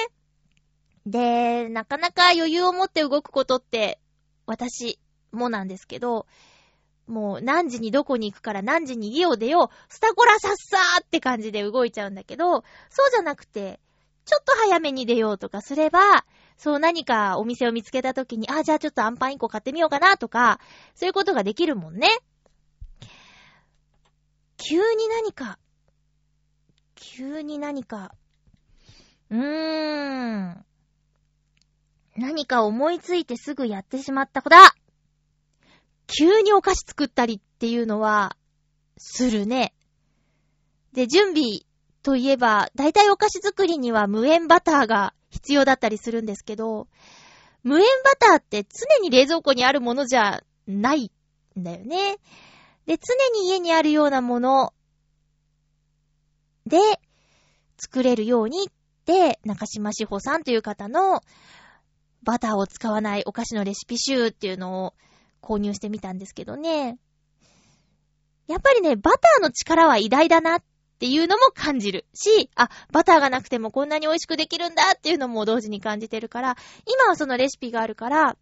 [1.07, 3.99] で、なかなか余裕を持って動くことって、
[4.45, 4.99] 私
[5.31, 6.27] もなんですけど、
[7.09, 13.79] もう何時にどこに行くから何時に家を出よう、スタコラさっさーって感じで動いちゃうんだけど、そうじゃなくて、
[14.25, 16.23] ちょっと早めに出ようとかすれば、
[16.57, 20.59] そう何かお店を見つけた時に、あ、じゃあちょっとアンパン1個買ってみようかなとか、
[20.93, 22.07] そういうことができるもんね。
[24.57, 25.57] 急に何か、
[26.93, 28.13] 急に何か、
[29.31, 30.65] うーん。
[32.17, 34.75] 何か思いついてすぐやってしまった子だ
[36.17, 38.35] 急にお菓子作ったりっていうのは、
[38.97, 39.73] するね。
[40.93, 41.61] で、準備
[42.01, 46.87] といえば、だいたいお菓子作りには無塩バターが必要だったりするんですけど、
[47.63, 51.11] 無塩バターって常に冷蔵庫にあるものじゃない
[51.57, 52.17] んだよね。
[52.85, 54.73] で、常に家にあるようなもの
[56.65, 56.79] で
[57.77, 58.71] 作れるようにっ
[59.05, 61.21] て、中島志保さんという方の
[62.23, 64.93] バターを使わないお菓子のレシピ集っていうのを
[65.41, 66.97] 購入してみたんですけどね。
[68.47, 70.63] やっぱりね、バターの力は偉大だなっ
[70.99, 78.37] ていうのも感じるし、あ、バターがなくてもこんなに美味しくできるんだっていうのも同時に感じてるから、今はそのレシピがあるから、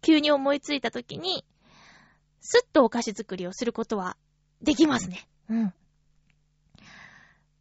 [0.00, 1.44] 急に思いついた時に、
[2.40, 4.16] すっとお菓子作りをすることは
[4.62, 5.28] できますね。
[5.50, 5.74] うん。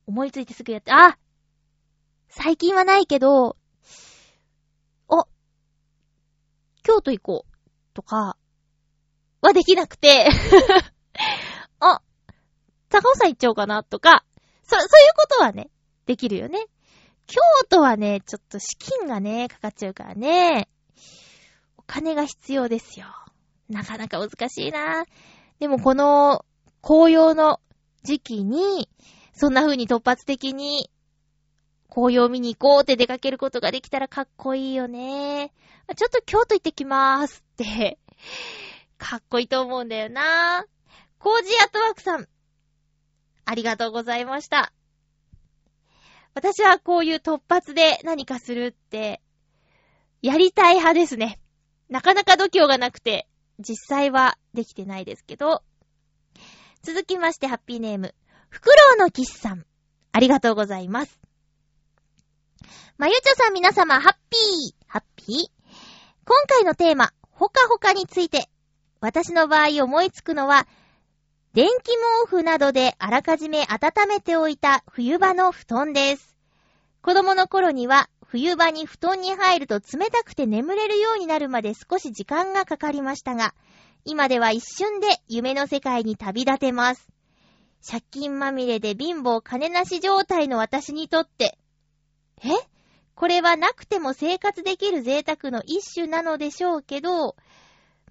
[0.06, 1.18] 思いついてすぐやって、あ
[2.30, 3.58] 最近はないけど、
[5.08, 5.26] お、
[6.84, 8.38] 京都行こうとか、
[9.48, 10.28] はできなくて
[11.80, 12.02] あ、
[12.90, 14.24] 高尾山行っちゃおうかなとか、
[14.64, 15.70] そ、そういうことはね、
[16.06, 16.66] できるよね。
[17.28, 20.70] 京都はね、ちょっと資金がね、かかっちゃうからね、
[21.78, 23.08] お金が必要ですよ。
[23.70, 25.06] なかなか難しいな。
[25.60, 26.46] でもこの
[26.82, 27.60] 紅葉の
[28.04, 28.90] 時期に、
[29.34, 30.92] そんな風に突発的に
[31.90, 35.54] 紅葉見に行こうって出かけることができたらかっこいいよね。
[35.96, 38.00] ちょっと京都行ってきまーすって、
[39.04, 40.66] かっこいいと思うんだよな。
[41.20, 42.28] コージアットワークさん、
[43.46, 44.72] ありがとうございました。
[46.34, 49.22] 私はこういう突発で何かするって、
[50.22, 51.38] やりたい派ですね。
[51.90, 53.28] なかなか度胸がなくて、
[53.60, 55.64] 実際はできてないですけど。
[56.82, 58.16] 続きまして、ハッピーネーム。
[58.50, 59.66] フクロウのキスさん。
[60.14, 61.20] ありがとうございます。
[62.98, 65.36] まゆちょさん皆様、ハッピーハッピー
[66.26, 68.50] 今回のテーマ、ほかほかについて。
[69.04, 70.66] 私の場合思いつくのは、
[71.54, 76.38] 電気毛布などであらかじめ温めておいた冬場の布団です。
[77.02, 83.54] 子供の頃には冬場に布団に入ると冷たくて眠れるようになるまで少し時間がかかりましたが、
[84.06, 87.06] 今では一瞬で夢の世界に旅立てます。
[87.86, 91.58] 借金まみれで貧乏金なし状態の私にとって、
[92.42, 92.52] え？
[93.16, 97.36] これはなくても生活できる贅沢の一種なのでしょうけど、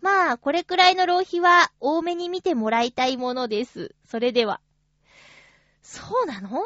[0.03, 3.95] まあ、これくらいの浪費は多めに見てもらいたいものです。
[4.05, 4.61] それでは。
[5.81, 6.65] そうなの？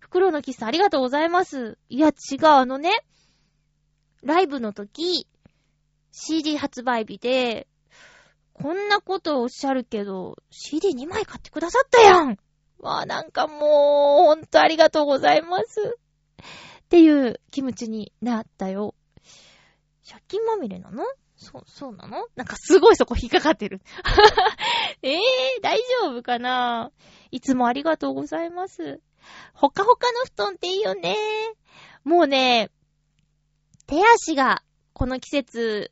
[0.00, 1.78] 袋のキスありがとうございます。
[1.88, 2.90] いや、違う、あのね、
[4.22, 5.28] ライブの時、
[6.10, 7.68] CD 発売日で、
[8.52, 12.38] こんなことおっしゃるけど、CD2 枚買ってくださったやん
[12.78, 13.58] わあ、なんかもう、
[14.24, 15.96] ほんとありがとうございます。
[16.84, 18.94] っていう気持ちになったよ。
[20.08, 21.04] 借金まみれなの？
[21.36, 22.26] そう、そうなの？
[22.36, 23.80] なんかすごいそこ引っかかってる。
[25.02, 26.90] え えー、大丈夫かな？
[27.30, 29.00] いつもありがとうございます。
[29.52, 31.16] ほかほかの布団っていいよね。
[32.04, 32.70] もうね、
[33.86, 35.90] 手足がこの季節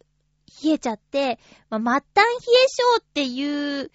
[0.65, 1.39] 冷えちゃって、
[1.71, 3.91] まあ、末端冷え性っていう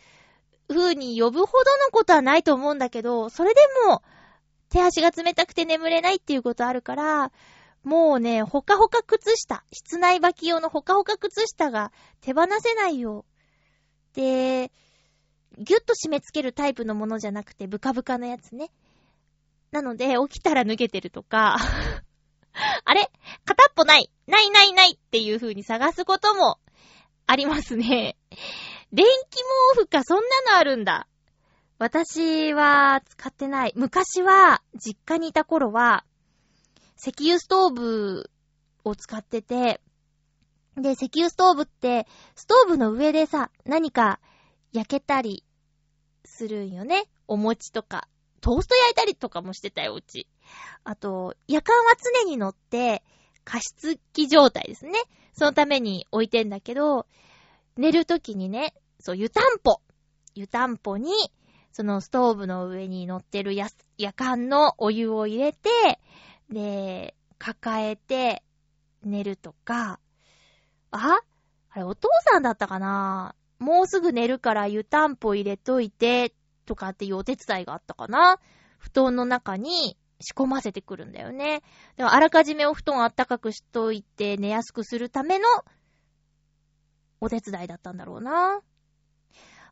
[0.67, 4.01] 風に呼ぶほどのことはないと思うんだけど、それでも
[4.69, 7.31] 手足が冷たくて眠れないっていうことあるから、
[7.83, 13.25] もうね、ほかほか靴下、室内履き用のほかほか靴下が手放せないよ。
[14.13, 14.71] で、
[15.57, 18.71] ぎゅっと締め付けるタイプのものじゃなくて、ブカブカのやつね。
[19.71, 21.57] なので、起きたら脱げてるとか
[22.85, 23.11] あれ？
[23.45, 26.59] 片っぽないないないないっていう風に探すことも
[27.27, 28.17] ありますね。
[28.91, 29.37] 電気
[29.75, 31.07] 毛布か、そんなのあるんだ。
[31.79, 33.73] 私は使ってない。
[33.75, 36.05] 昔は、実家にいた頃は、
[36.97, 38.29] 石油ストーブ
[38.83, 39.81] を使ってて、
[40.75, 44.19] で、石油ストーブって、ストーブの上でさ、何か
[44.73, 45.43] 焼けたり
[46.25, 47.05] するんよね。
[47.27, 48.07] お餅とか。
[48.41, 50.27] トースト焼いたりとかもしてたよ、うち。
[50.83, 53.03] あと、夜間は常に乗って、
[53.43, 54.93] 加湿器状態ですね。
[55.33, 57.07] そのために置いてんだけど、
[57.77, 59.81] 寝るときにね、そう、湯たんぽ。
[60.35, 61.11] 湯たんぽに、
[61.71, 65.69] そのストーブの上に乗ってるや、夜間のお湯を入れて、
[66.49, 68.43] で、抱えて
[69.03, 69.99] 寝るとか、
[70.91, 71.19] あ？
[71.69, 73.35] あれ、お父さんだったかな？
[73.59, 76.33] もうすぐ寝るから湯たんぽ入れといて、
[76.65, 78.39] とかっていうお手伝いがあったかな？
[78.77, 81.61] 布団の中に仕込ませてくるんだよね。
[81.95, 85.45] でも、あらかじめお布団あったかくしといて寝やすくするための
[87.19, 88.61] お手伝いだったんだろうな。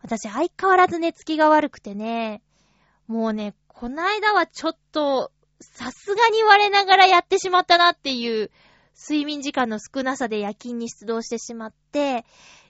[0.02, 2.42] 私、相変わらず寝つきが悪くてね、
[3.08, 8.52] もうね、こないだはちょっと、さすがに我ながらやってしまったなっていう、
[8.98, 12.26] 睡眠時間の少なさで夜勤に出動してしまって、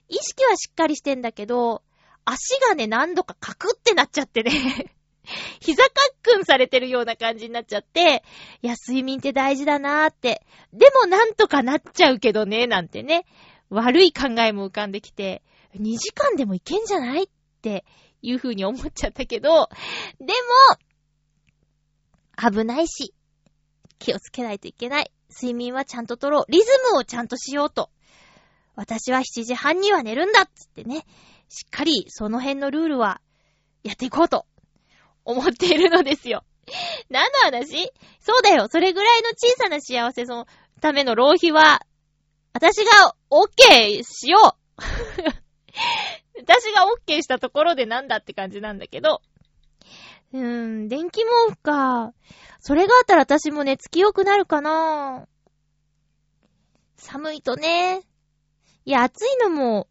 [0.08, 1.82] 意識はしっかりしてんだけど、
[2.24, 4.92] 足がね、何度かカクってなっちゃってね
[5.60, 8.24] 膝カックンされてるような感じになっちゃって、
[8.62, 10.44] いや、睡眠って大事だなーって。
[10.72, 13.26] でもなんとかなっちゃうけどね、なんてね。
[13.68, 15.42] 悪い考えも浮かんできて、
[15.74, 17.26] 2時間でもいけんじゃないっ
[17.62, 17.84] て
[18.22, 19.68] いう風に思っちゃったけど、
[20.20, 20.32] でも、
[22.36, 23.14] 危ないし、
[23.98, 25.10] 気をつけないといけない。
[25.30, 26.44] 睡眠はちゃんと取ろう。
[26.50, 27.90] リズムをちゃんとしようと。
[28.74, 31.06] 私は7時半には寝るんだっつってね。
[31.48, 33.20] しっかりその辺のルールは
[33.82, 34.46] やっていこうと
[35.24, 36.44] 思っているのですよ。
[37.08, 37.90] 何の話？
[38.20, 38.68] そうだよ。
[38.70, 40.46] それぐらいの小さな幸せの
[40.80, 41.80] ための浪費は、
[42.52, 44.82] 私が OK しよう
[46.40, 49.22] 私が OK したところでなんだって感じなんだけど。
[50.32, 52.12] うん、電気毛布か。
[52.60, 55.28] それがあったら私も寝つき良くなるかな
[56.96, 58.02] 寒いとね。
[58.84, 59.88] いや、暑いのも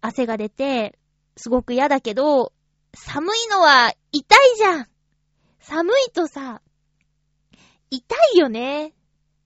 [0.00, 0.98] 汗が出て、
[1.36, 2.52] すごく嫌だけど、
[2.94, 4.88] 寒いのは痛いじゃん。
[5.60, 6.62] 寒いとさ、
[7.90, 8.92] 痛いよね。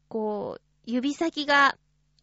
[0.09, 1.77] こう、指先が、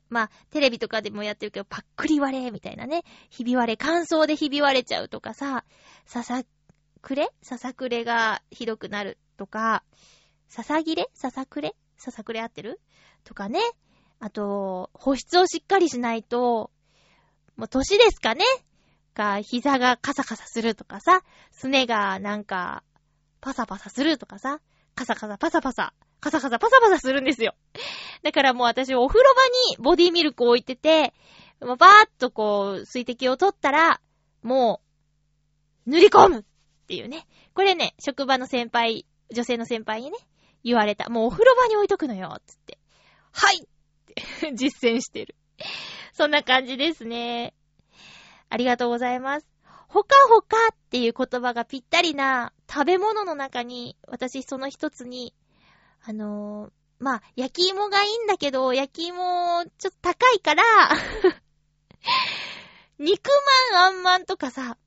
[0.10, 3.04] まあ、テレビとかでもやってるけど、パックリ割れ、みたいなね。
[3.30, 5.66] ひび割れ、乾燥でひび割れちゃうとかさ、
[6.06, 6.46] ささっ
[7.06, 7.30] くれ？
[7.44, 9.84] ささくれがひどくなるとか、
[10.50, 11.12] ささぎれ？
[11.14, 11.76] ささくれ？
[11.98, 12.82] ささくれ合ってる？
[13.24, 13.60] とかね。
[14.20, 16.72] あと、保湿をしっかりしないと、
[17.58, 18.44] もう歳ですかね？
[19.14, 22.84] か、膝がカサカサするとかさ、すねがなんか、
[23.40, 24.60] パサパサするとかさ、
[24.96, 27.54] カサカサパサパサ、カサカサパサパサするんですよ。
[28.24, 29.36] だからもう私お風呂
[29.78, 31.14] 場にボディミルクを置いてて、
[31.62, 34.02] もうバーっとこう、水滴を取ったら、
[34.42, 34.82] も
[35.86, 36.46] う、塗り込む。
[36.86, 37.26] っていうね。
[37.56, 40.18] これね、職場の先輩、女性の先輩にね、
[40.64, 41.10] 言われた。
[41.10, 42.78] もうお風呂場に置いとくのよ、つって。
[43.32, 43.62] はいっ
[44.06, 44.14] て
[44.54, 45.36] 実践してる。
[46.14, 47.56] そんな感じですね。
[48.50, 49.48] ありがとうございます。
[49.88, 55.34] ほかほかっていう言葉がぴったりな食べ物の中に、私その一つに、
[56.04, 60.64] あのー、まあ、焼き芋がいいんだけど、焼き芋、ちょっと高いから
[63.00, 63.28] 肉
[63.72, 64.78] まんあんまんとかさ、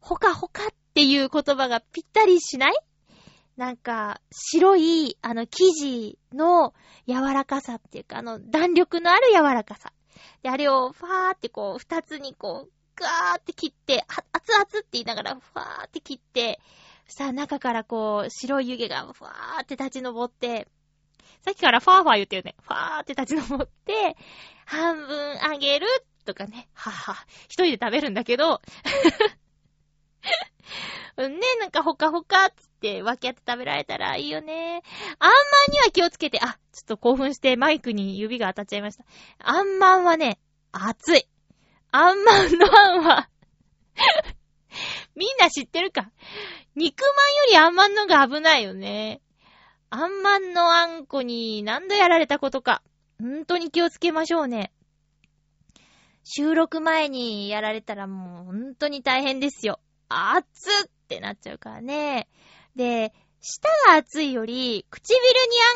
[0.00, 2.74] ほかほかっていう言葉がぴったりしない？
[3.56, 6.72] なんか、白い、あの、生地の
[7.06, 9.92] 柔らかさっていうか、あの、弾力のある柔らかさ。
[10.42, 16.58] で、あれを、ファーってこう、二つにこう、ガーって切って、熱々って言いながら、ファーって切って、
[17.06, 20.68] そしたら中からこう、白い湯気が、ファーって立ち上って、
[21.44, 22.54] さっきからファーファー言ってるね。
[22.62, 24.16] ファーって立ち上って、
[24.64, 25.86] 半分あげる
[26.24, 26.68] とかね。
[26.72, 27.26] はは。
[27.44, 28.62] 一人で食べるんだけど、
[31.16, 34.82] ね、なんかほかほかって分け合って食べられたらいいよね。
[35.18, 35.34] あんま
[35.68, 39.04] んには気をつけて、あ、ちょっと興奮してマイクに指が当たっちゃいました。
[39.38, 40.38] あんまんはね、
[40.72, 41.26] 熱い。
[41.92, 43.28] あんまんのあんは
[45.16, 46.12] みんな知ってるか
[46.76, 47.14] 肉まんよ
[47.50, 49.20] りあんまんのが危ないよね。
[49.90, 52.82] あんまんのあんこに何度やられたことか。
[53.20, 54.72] 本当に気をつけましょうね。
[56.22, 59.80] 収録前にやられたらもう本当に大変ですよ。
[60.10, 62.28] 熱ってなっちゃうからね。
[62.76, 65.22] で、舌が熱いより、唇に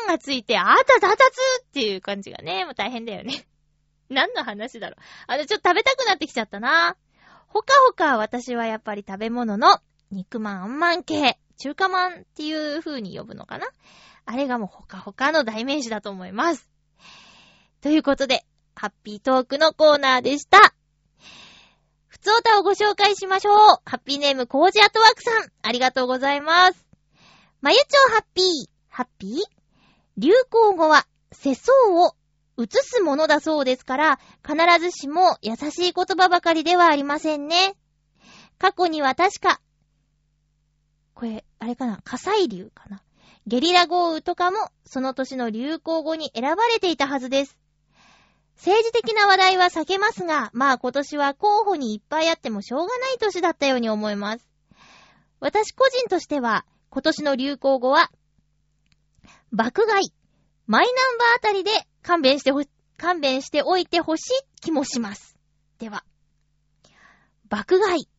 [0.03, 1.19] あんがついて、あたたたつ
[1.63, 3.47] っていう感じがね、もう大変だよね。
[4.09, 5.03] 何の話だろう。
[5.27, 6.95] あの、ちょっと食べたくなってきちゃったな。
[7.47, 9.79] ほかほか私はやっぱり食べ物の
[10.11, 13.67] 肉まんあんまん系、中華まんっていう風に呼ぶのかな
[14.25, 16.69] あれがもうほかほかの代名詞だと思います。
[17.81, 20.74] ということで、ハッピートークのコーナーでした。
[22.15, 23.55] 二つおたをご紹介しましょう。
[23.85, 25.51] ハッピーネーム、コージアトワークさん。
[25.61, 26.85] ありがとうございます。
[27.59, 28.45] まゆちょうハッピー。
[28.87, 29.39] ハッピー？
[30.15, 32.15] 流行語は、世相を
[32.57, 37.75] 映すものだそうですから、必ずしも優しい言葉ばかりではありませんね。
[38.59, 39.59] 過去には確か、
[41.15, 41.99] これ、あれかな？
[42.05, 43.03] 火砕流かな？
[43.45, 47.57] ゲリラ豪雨とかも、その年の流行語に選ばれていたはずです。
[48.57, 54.47] 政治的な話題は避けますが、まあ今年は候補にいっぱいあってもしょうがない年だったように思います。
[55.39, 58.09] 私個人としては、今年の流行語は、
[59.51, 60.13] 爆買い、
[60.65, 62.61] マイナンバーあたりで勘弁してほ、
[62.97, 65.37] 勘弁しておいてほしい気もします。
[65.77, 66.03] では、
[67.49, 68.09] 爆買い。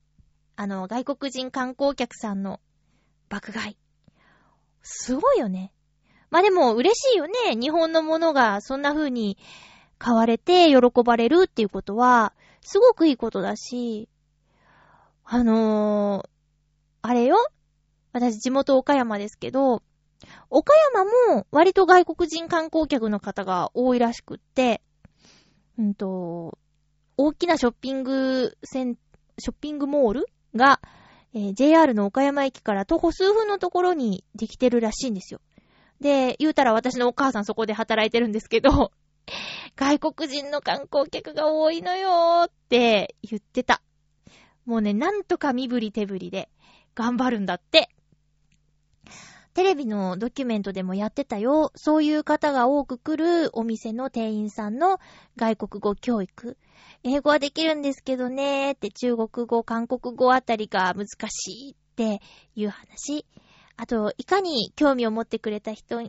[0.57, 2.61] あの、外国人観光客さんの
[3.29, 3.77] 爆買い。
[4.83, 5.73] すごいよね。
[6.31, 7.57] まあでも嬉しいよね。
[7.57, 9.39] 日本のものがそんな風に
[9.99, 12.33] 買われて喜ばれるっていうことは、
[12.63, 14.09] すごくいいことだし、
[15.25, 16.29] あのー、
[17.03, 17.37] あれよ
[18.13, 19.83] 私地元岡山ですけど、
[20.51, 24.83] 岡山も割と外国人観光客の方が多いらしくって、
[25.79, 26.59] うんと、
[27.17, 28.97] 大きなショッピングセン、
[29.39, 30.81] ショッピングモールが、
[31.35, 35.41] えー、JR の岡山駅から徒歩数分のところにできてるらしいんですよ。
[36.01, 38.93] で、言うたら私のお母さんそこで働いてるんですけど、
[39.77, 43.83] 外国人の観光客が多いのよーって言ってた。
[44.65, 46.49] もうね、なんとか身振り手振りで
[46.95, 47.91] 頑張るんだって。
[49.55, 51.73] テレビのドキュメントでもやってたよ。
[51.77, 54.99] そういう方が多く来るお店の店員さんの
[55.37, 56.59] 外国語教育。
[57.05, 62.21] 英語はできるんですけどねーって中国語、韓国語あたりが難しいって
[62.55, 63.25] いう話。
[63.77, 66.03] あと、いかに興味を持ってくれた人が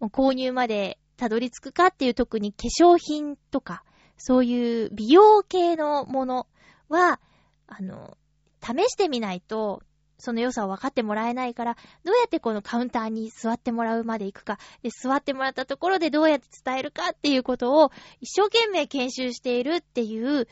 [0.00, 3.84] もう購入までたどり着くかっていう特に化粧品とか、
[4.16, 6.46] そういう美容系のもの
[6.88, 7.20] は、
[7.66, 8.16] あの、
[8.62, 9.82] 試してみないと
[10.18, 20.48] その良さを分かってもらえないから、どうやってこのカウンターに座ってもらうまで行くか、で、座ってもらったところでどうやって伝えるかっていうことを一生懸命研修しているっていう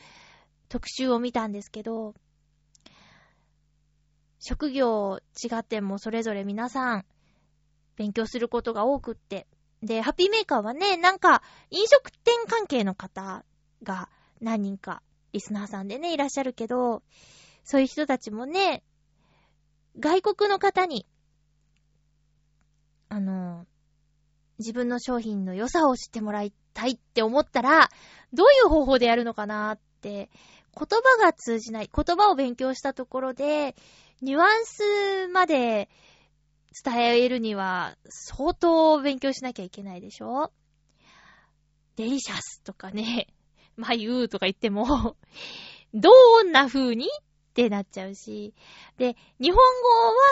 [0.69, 2.15] 特集を見たんですけど、
[4.39, 7.05] 職業違ってもそれぞれ皆さん
[7.97, 9.47] 勉強することが多くって、
[9.83, 13.43] で、ハッピーメーカーはね、なんか飲食店関係の方
[13.83, 14.09] が
[14.41, 15.01] 何人か
[15.33, 17.03] リスナーさんでね、いらっしゃるけど、
[17.63, 18.83] そういう人たちもね、
[19.99, 21.05] 外国の方に、
[23.09, 23.65] あの、
[24.59, 27.89] 自分の商品の良さを知ってもらいたいって思ったら、
[28.33, 30.29] どういう方法でやるのかなって、
[30.73, 33.75] 言葉が通じない、言葉を勉強したところで、
[34.21, 35.89] ニュアンスまで
[36.83, 40.51] 伝えるには、相当勉強しなきゃいけないでしょ？
[41.95, 43.27] デリシャスとかね、
[43.75, 45.17] まゆうとか言っても
[45.93, 47.07] どんな風に？
[47.07, 47.09] っ
[47.53, 48.53] てなっちゃうし。
[48.97, 49.57] で、日本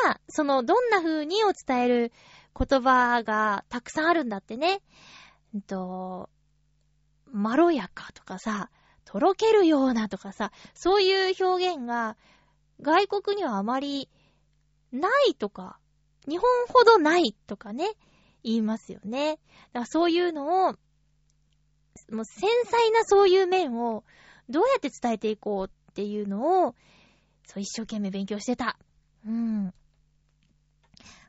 [0.03, 2.11] 語は、その、どんな風にを伝える
[2.57, 4.83] 言葉がたくさんあるんだってね。
[5.57, 6.29] んと、
[7.25, 8.69] まろやかとかさ、
[9.05, 12.15] とろけるようなとかさ、そういう表現が
[12.81, 14.07] 外国にはあまり
[14.91, 15.79] ないとか、
[16.27, 17.91] 日本ほどないとかね、
[18.43, 19.31] 言いますよね。
[19.31, 19.39] だか
[19.81, 20.73] らそういうのを、
[22.11, 24.03] もう繊細なそういう面を
[24.49, 26.75] どうやって伝えていこうっていうのを
[27.47, 28.77] そう、一生懸命勉強してた。
[29.25, 29.73] うん。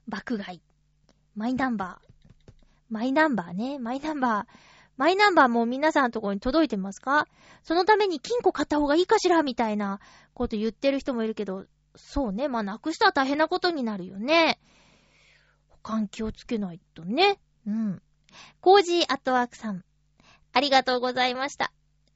[0.09, 0.63] 爆買い。
[1.35, 2.53] マイナンバー。
[2.89, 3.79] マイナンバーね。
[3.79, 4.53] マイナンバー。
[4.97, 7.27] マイナンバーも皆さんのところに届いてますか？
[7.63, 9.43] そのために金庫買った方がいいかしら？
[9.43, 10.01] みたいな
[10.33, 11.67] こと言ってる人もいるけど、
[11.97, 12.49] そうね。
[12.49, 14.59] まあ、なくしたら大変なことになるよね。
[15.87, 17.39] 保管気をつけないとね。
[17.65, 18.03] うん。
[18.61, 19.85] コージーアットワークさん。
[20.53, 21.73] ありがとうございました。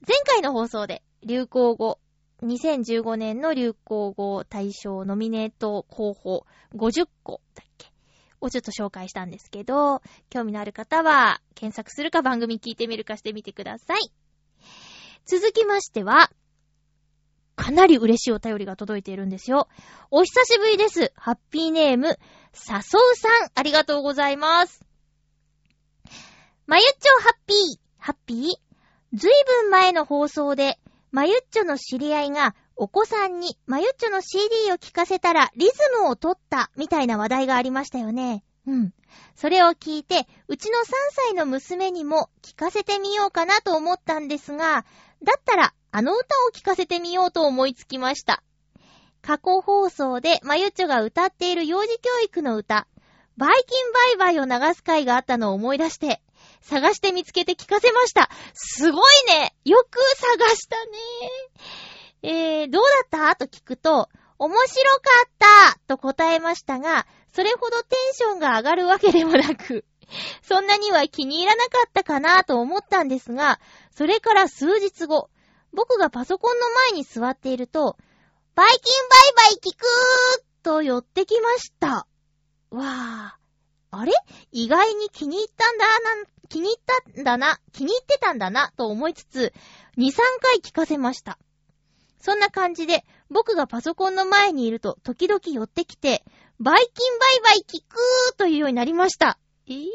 [0.06, 2.00] 前回の放送で流行語
[2.42, 7.92] 2015年の流行語大賞ノミネート候補50個だっけ
[8.40, 14.12] をちょっと紹介したんですけど、興味のある方は検索するか番組聞いてみるかしてみてください。
[15.26, 16.32] 続きましては、
[17.60, 19.68] かなり嬉しいお便りが届いているんですよ。
[20.10, 21.12] お久しぶりです。
[21.14, 22.18] ハッピーネーム、
[22.54, 24.80] さそうさん、ありがとうございます。
[26.66, 27.56] まゆっちょハッピー、
[27.98, 28.46] ハッピー？
[29.12, 29.30] ずい
[29.62, 30.78] ぶん前の放送で、
[31.10, 38.42] まゆっちょの知り合いがお子さんにまゆっちょの CD を聴かせたらリズムを取ったみたいな話題がありましたよね。
[38.66, 38.94] うん。
[39.34, 40.84] それを聞いて、うちの3
[41.26, 44.86] 歳の娘にも聴かせてみようかなと思ったんですが、
[45.22, 48.42] だったらあの歌を聴かせてみようと思いつきました。
[49.22, 52.86] 過去放送でまゆちょが歌っている幼児教育の歌、
[53.36, 56.22] バイキンバイバイを流す回があったのを思い出して、
[56.62, 58.30] 探して見つけて聞かせました。
[58.54, 59.02] すごい
[59.38, 60.92] ねよく探したね
[62.22, 63.36] えー、どうだった？
[63.36, 64.08] と聞くと、
[64.38, 65.30] 面白かっ
[65.74, 69.84] たと答えましたが、それほどテンションが上がるわけでもなく、
[70.42, 73.60] そんなには気に入らなかったかなと思ったんですが、
[73.94, 75.30] それから数日後、
[75.72, 77.96] 僕がパソコンの前に座っていると、
[78.54, 82.06] バイキンバイバイ聞くーと寄ってきました。
[82.70, 83.40] わー。
[83.92, 84.12] あれ？
[84.52, 86.82] 意外に気に入ったんだな、気に入っ
[87.14, 89.52] たんだな、気に入ってたんだな、と思いつつ、
[89.98, 91.38] 2、3回聞かせました。
[92.20, 96.22] そんな感じで、僕がパソコンの前にいると、時々寄ってきて、
[96.60, 99.38] バイキンバイバイ聞くーというようになりました。
[99.66, 99.86] え、ー、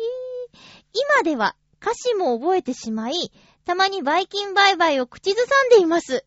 [0.94, 3.32] 今では歌詞も覚えてしまい、
[3.66, 6.24] たまにバイキンバイバイを口ずさんでいます。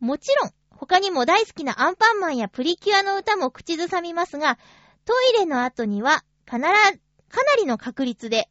[0.00, 4.58] もちろん、他にも大好きなアンパンマンやプリキュアの歌も口ずさみますが、
[5.04, 8.48] トイレの後にはかなら、かなりの確率で、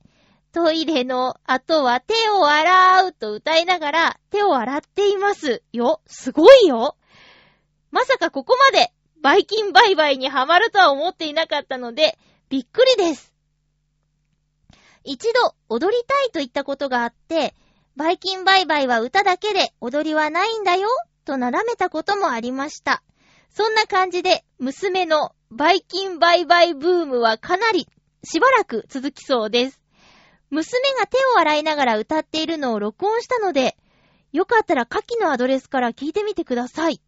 [0.54, 6.02] トイレの後は手を洗うと歌いながら手を洗っていますよ。
[6.08, 6.96] すごいよ。
[7.92, 12.18] まさかここまでバイキンバイバイにハマるとは思っていなかったので、
[12.50, 13.34] びっくりです。
[15.04, 17.54] 一度踊りたいと言ったことがあって、
[17.98, 20.88] バイキンバイバイは歌だけで踊りはないんだよ、
[21.26, 23.02] となだめたこともありました。
[23.50, 27.88] そんな感じで、娘のバイキンバイバイブームはかなり
[28.24, 29.82] しばらく続きそうです。
[30.52, 33.76] 娘が手を洗いながら歌っているのを録音したので、
[34.32, 37.02] よかったら下記のアドレスから聞いてみてください。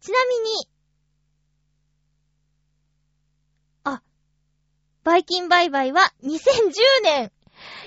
[0.00, 0.68] ちなみに、
[3.84, 4.02] あ、
[5.04, 6.34] バイキンバイバイは2010
[7.04, 7.32] 年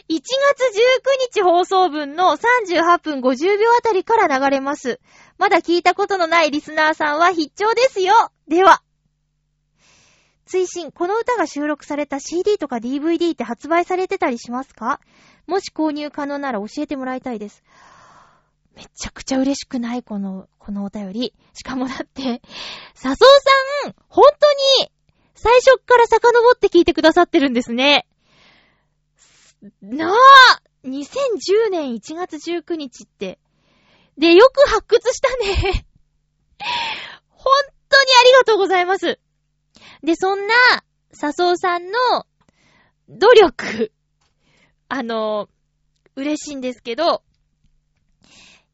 [0.09, 0.27] 1月
[1.35, 4.99] 19日放送分の38分50秒あたりから流れます。
[5.37, 8.13] まだ聞いたことのないリスナーさんは必聴ですよ。
[8.47, 8.81] では。
[10.45, 14.99] 追伸、この歌が収録された CD とか DVD って発売されてたりしますか？
[15.47, 17.63] もし購入可能なら教えてもらいたいです。
[18.75, 20.03] めちゃくちゃ嬉しくない？
[20.03, 21.33] この、このお便り。
[21.53, 22.41] しかもだって、
[22.93, 23.25] 笹生
[23.85, 24.51] さん、本当
[24.81, 24.91] に、
[25.35, 28.05] 最初から遡って聞いてくださってるんですね。
[29.81, 33.39] なあ !2010 年1月19日って。
[34.17, 35.85] で、よく発掘したね。
[37.29, 37.51] 本
[37.89, 39.19] 当にありがとうございます。
[40.03, 40.53] で、そんな、
[41.13, 42.27] 笹生さんの
[43.09, 43.91] 努力、
[44.89, 45.49] あの、
[46.15, 47.23] 嬉しいんですけど、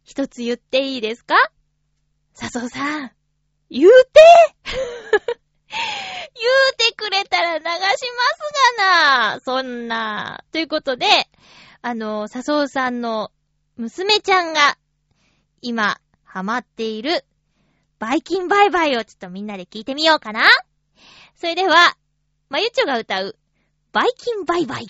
[0.03, 1.35] 一つ言っていいですか？
[2.33, 3.11] 笹生さん、
[3.69, 4.19] 言うて
[5.69, 7.99] 言うてくれたら流します
[8.77, 10.43] がなそんな。
[10.51, 11.05] ということで、
[11.81, 13.31] あの、笹生さんの
[13.77, 14.77] 娘ちゃんが、
[15.61, 17.25] 今、ハマっている、
[17.99, 20.41] バイキンバイバイをちょっとみんなで聞いてみようかな
[21.35, 21.95] それでは、
[22.49, 23.35] まゆちょが歌う、
[23.91, 24.87] バイキンバイバイ。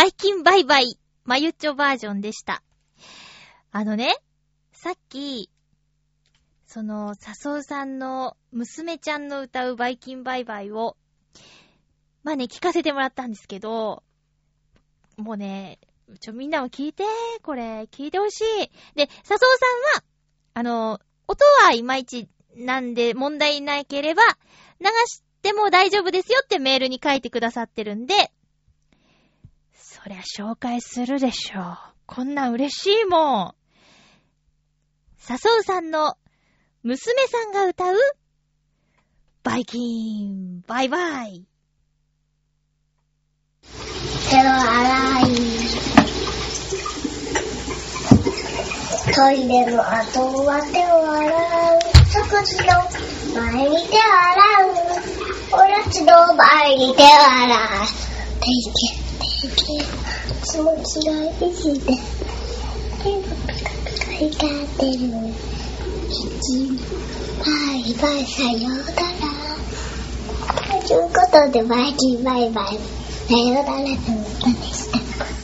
[0.00, 2.62] バイキンバイバイ、まゆっちょバージョンでした。
[3.70, 4.16] あのね、
[4.72, 5.50] さっき、
[6.66, 10.96] その、笹生さんの娘ちゃんの歌うバイキンバイバイを、
[12.22, 14.02] まあね、聞かせてもらったんですけど、
[15.18, 15.78] もうね、
[16.18, 17.04] ちょ、みんなも聞いて、
[17.42, 18.44] これ、聞いてほしい。
[18.94, 20.04] で、笹生さんは、
[20.54, 20.98] あの、
[21.28, 22.26] 音はいまいち
[22.56, 24.22] なんで問題なければ、
[24.80, 28.32] 流しても大丈夫ですよってメールに書いてくださってるんで、
[30.02, 31.76] そりゃ紹介するでしょう。
[32.06, 33.54] こんな嬉しいもん。
[35.18, 36.16] 笹生さんの
[36.82, 37.96] 娘さんが歌う？
[39.42, 41.44] バイキン、バイバイ。
[44.30, 45.24] 手を洗い。
[49.14, 51.28] トイレの後は手を洗
[51.76, 51.80] う。
[52.10, 52.72] 食事の
[53.38, 55.60] 前に手を洗う。
[55.62, 57.54] おやつの前に手を洗
[58.16, 58.19] う。
[58.40, 58.46] 手
[60.44, 61.92] 気持ちがいいで
[63.02, 65.00] 手がピカピカ光ってる
[66.08, 66.24] 一
[67.38, 69.30] バイバイさようなら
[70.80, 72.66] ということで、バイキンバイバイ。
[72.68, 75.39] さようならの歌でした。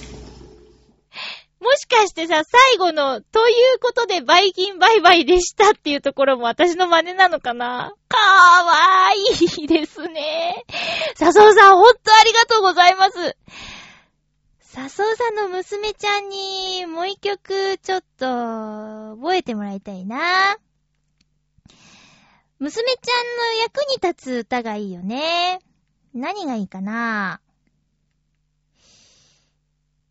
[1.67, 7.93] もしかしてさ、最後の、ということでバイキンバイバイでしたっていうところも私の真似なのかな？
[8.07, 10.65] かわいいですね。
[11.17, 13.37] 笹生さん、ほんとありがとうございます。
[14.61, 20.57] 笹生さんの娘ちゃんに、もう一曲、ちょっと、覚えてもらいたいな。
[22.61, 25.59] 娘ちゃんの役に立つ歌がいいよね。
[26.15, 27.41] 何がいいかな？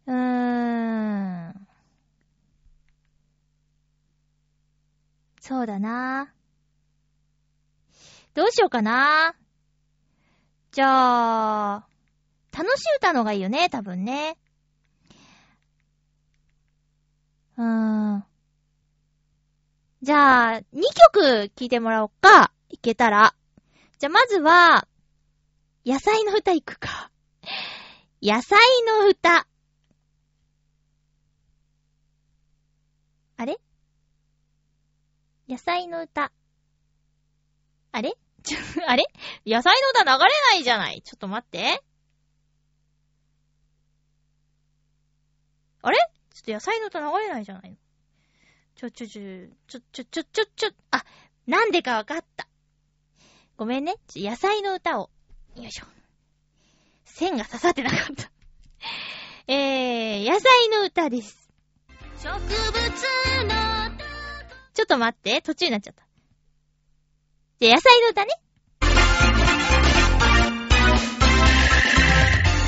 [0.06, 0.95] うーん。
[5.48, 6.34] そうだな。
[8.34, 9.36] どうしようかな。
[10.72, 11.88] じゃあ、
[12.52, 14.40] 楽しい歌のがいいよね、多分ね。
[17.60, 18.26] うーん。
[20.02, 20.64] じゃあ、2
[21.14, 22.52] 曲聴いてもらおうか。
[22.70, 23.36] いけたら。
[24.00, 24.88] じゃあ、まずは、
[25.86, 27.12] 野菜の歌いくか。
[28.20, 29.46] 野菜の歌。
[33.38, 33.60] あれ
[35.48, 36.32] 野菜の歌。
[37.92, 38.14] あれ？
[38.44, 39.06] ちょ、あれ？
[39.46, 41.02] 野菜の歌流れないじゃない？
[41.04, 41.84] ちょっと待って。
[45.82, 45.98] あれ？
[46.34, 47.78] ちょっと野菜の歌流れないじゃないの？
[48.76, 49.22] ちょ、ちょ、ちょ、
[49.68, 51.06] ちょ、ちょ、ちょ、ちょ、ちょ、あ、
[51.48, 52.48] なんでかわかった。
[53.56, 53.96] ごめんね。
[54.16, 55.10] 野菜の歌を。
[55.56, 55.86] よいしょ。
[57.06, 58.30] 線が刺さってなかった。
[59.48, 61.50] えー、野菜の歌です。
[62.18, 62.40] 植物
[63.46, 63.95] の
[64.76, 66.04] ちょっと待って、途中になっちゃった。
[67.62, 68.34] じゃあ、野菜の歌ね。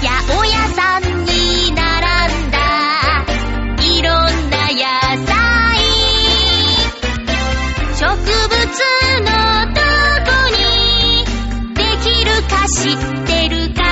[0.02, 2.58] 八百屋さんに並んだ、
[3.84, 4.86] いろんな野
[5.28, 5.36] 菜。
[8.00, 8.56] 植物
[9.26, 9.28] の
[9.74, 9.82] ど
[10.32, 10.64] こに
[11.76, 12.96] できるか知っ
[13.28, 13.87] てるか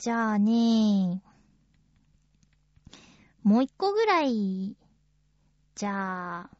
[0.00, 1.20] じゃあね
[3.42, 4.74] もう一個ぐらい、
[5.74, 6.50] じゃあ、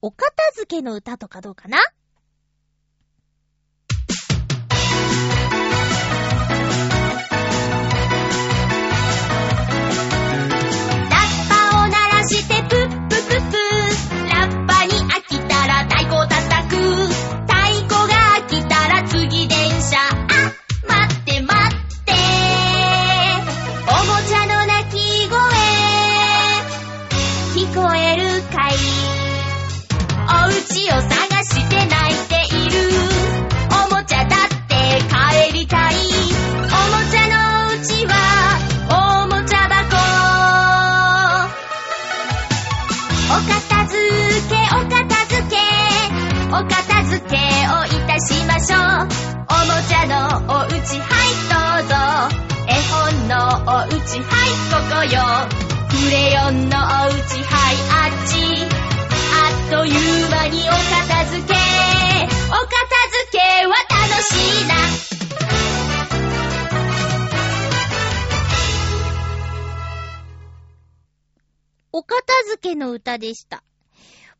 [0.00, 1.76] お片付けの歌とかどうかな？
[48.20, 51.94] しましょうおもちゃのおうちはいどうぞ。
[52.66, 55.20] 絵本のおうちはいここよ。
[55.90, 58.32] クレヨンのおうちはいあっち。
[59.32, 59.94] あっという
[60.30, 61.54] 間にお片付け。
[62.48, 62.72] お片
[63.24, 64.74] 付けは楽しいな。
[71.92, 72.16] お片
[72.50, 73.62] 付けの歌でした。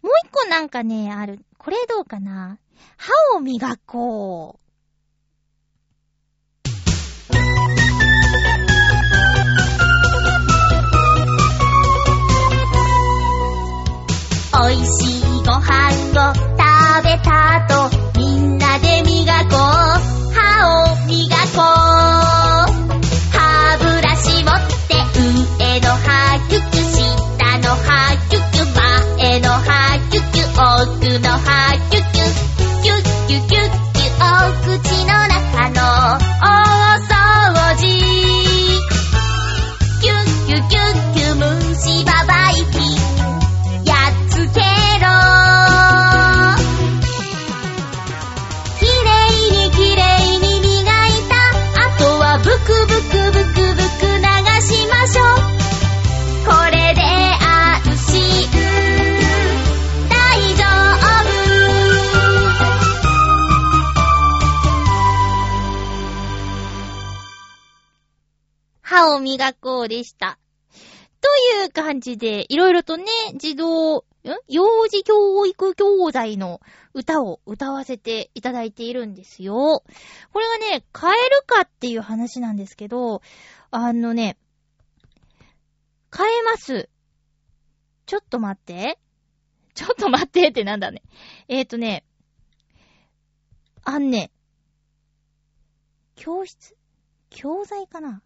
[0.02, 1.40] もう一個なんかね、ある。
[1.58, 2.58] これどうかな？
[2.96, 4.66] 歯を磨こう。
[14.58, 15.60] 美味しいご飯
[16.12, 16.42] を食
[17.04, 17.30] べた
[17.66, 19.58] 後、みんなで磨こう。
[20.34, 20.38] 歯
[20.82, 21.14] を磨
[21.54, 22.96] こう。
[23.32, 23.36] 歯
[23.78, 24.54] ブラシ持っ
[24.88, 24.94] て
[25.60, 26.82] 上の歯キゅキし
[27.38, 28.64] たの歯キゅキュ、
[29.20, 30.56] えの歯キゅキ、奥
[31.20, 31.95] の歯キュキュ。
[69.02, 70.38] ッ耳学校でした。
[71.20, 71.28] と
[71.62, 73.04] いう感じで、いろいろとね、
[73.36, 74.02] 児童、ん？
[74.48, 76.60] 幼児教育教材の
[76.94, 79.84] 歌を歌わせていただいているんですよ。
[80.32, 83.22] これがね、変えるかっていう話なんですけど、
[83.70, 84.36] あのね、
[86.16, 86.88] 変えます。
[88.06, 88.98] ちょっと待って。
[89.74, 91.02] ちょっと待ってってなんだね。
[91.48, 92.04] えーとね、
[93.84, 94.30] あんね、
[96.14, 96.76] 教室？
[97.30, 98.22] 教材かな？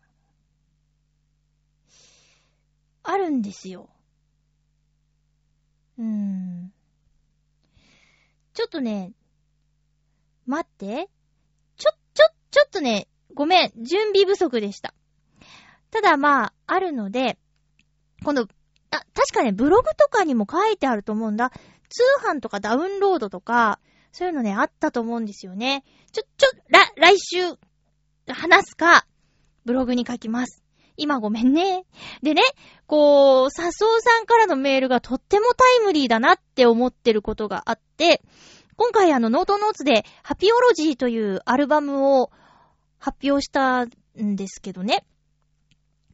[3.03, 3.89] あるんですよ。
[5.99, 6.73] うーん。
[8.55, 9.13] ちょっとね、
[10.47, 11.09] 待って。
[11.77, 14.95] ちょ、ちょ、ちょっとね、ごめん、準備不足でした。
[15.91, 17.39] ただまあ、あるので、
[18.25, 18.43] この、
[18.91, 21.51] あ、確かね、ブログとかにも書いてあると思うんだ。
[21.89, 23.81] 通販とかダウンロードとか、
[24.13, 25.85] そういうのね、あったと思うんですよね。
[26.13, 27.57] ちょ、ちょ、ら、来週、
[28.27, 29.07] 話すか、
[29.65, 30.63] ブログに書きます。
[31.01, 31.85] 今ごめんね。
[32.23, 32.43] でね、
[32.87, 38.23] こう、サソーさんからのメールがとってもタイムリーだなって思ってることがあって、
[38.77, 42.31] 今回あの、ノートノーツで、ハピオロジーというアルバムを
[42.99, 43.91] 発表したん
[44.37, 45.05] ですけどね。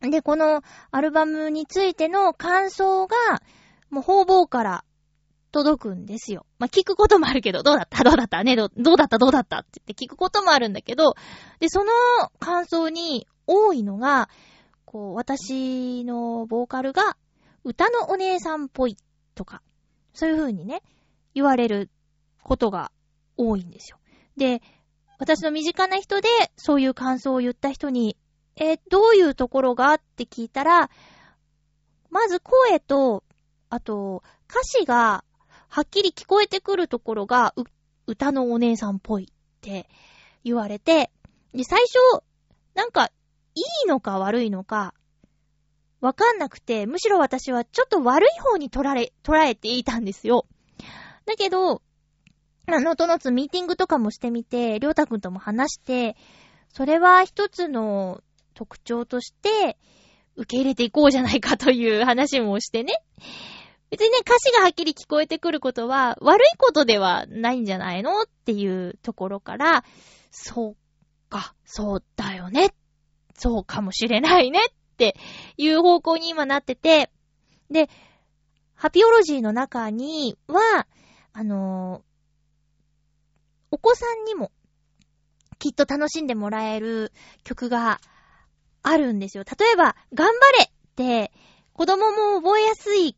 [0.01, 3.17] で、このアルバムについての感想が、
[3.91, 4.85] もう方々から
[5.53, 6.45] 届くんですよ。
[6.59, 8.05] まあ、聞くこともあるけど、どうだった？
[8.05, 8.45] どうだった？
[8.45, 9.19] ねどどうだった？
[9.19, 9.61] どうだった？
[9.61, 11.15] って聞くこともあるんだけど、
[11.61, 11.93] で、その
[12.41, 14.29] 感想に多いのが、
[14.97, 17.19] こう、私のボーカルが
[17.65, 18.97] 歌のお姉さんっぽい
[19.35, 19.61] とか、
[20.15, 20.83] そういう風にね、
[21.35, 21.91] 言われる
[22.43, 22.91] ことが
[23.37, 23.99] 多いんですよ。
[24.39, 24.63] で、
[25.19, 28.17] 私の身近な人でそういう感想を言った人に、
[28.57, 29.93] えどういうところが？
[29.93, 30.89] って聞いたら、
[32.09, 33.23] まず声と、
[33.69, 35.25] あと、歌詞が
[35.69, 37.55] はっきり聞こえてくるところが、
[38.07, 39.27] 歌のお姉さんっぽいっ
[39.61, 39.91] て
[40.43, 41.11] 言われて、
[41.53, 42.25] で、最初、
[42.75, 43.11] なんか、
[43.57, 44.95] いいのか悪いのか、
[46.01, 50.47] わかんなくて、むしろ私はちょっと悪い方に捉え、捉えていたんですよ。
[51.25, 51.83] だけど、
[52.69, 56.17] あノートノーツミーティングとかもしてみて、りょうたくんとも話して、
[56.69, 58.23] それは一つの
[58.55, 59.79] 特徴として、
[60.37, 62.93] 受け入れていこうじゃないかという話もしてね。
[63.91, 69.85] 別にね、歌詞がはっきり聞こえてくることは悪いことではないんじゃないのっていうところから、
[70.31, 70.77] そう
[71.31, 72.75] か、そうだよね。
[73.39, 75.17] そうかもしれないねって
[75.57, 77.11] いう方向に今なってて、
[77.71, 77.91] で、
[78.75, 80.87] ハピオロジーの中には、
[81.33, 82.07] あのー
[83.73, 84.53] お子さんにも
[85.59, 87.13] きっと楽しんでもらえる
[87.43, 88.01] 曲が
[88.83, 89.45] あるんですよ。
[89.45, 91.33] 例えば、頑張れって
[91.73, 93.17] 子供も覚えやすい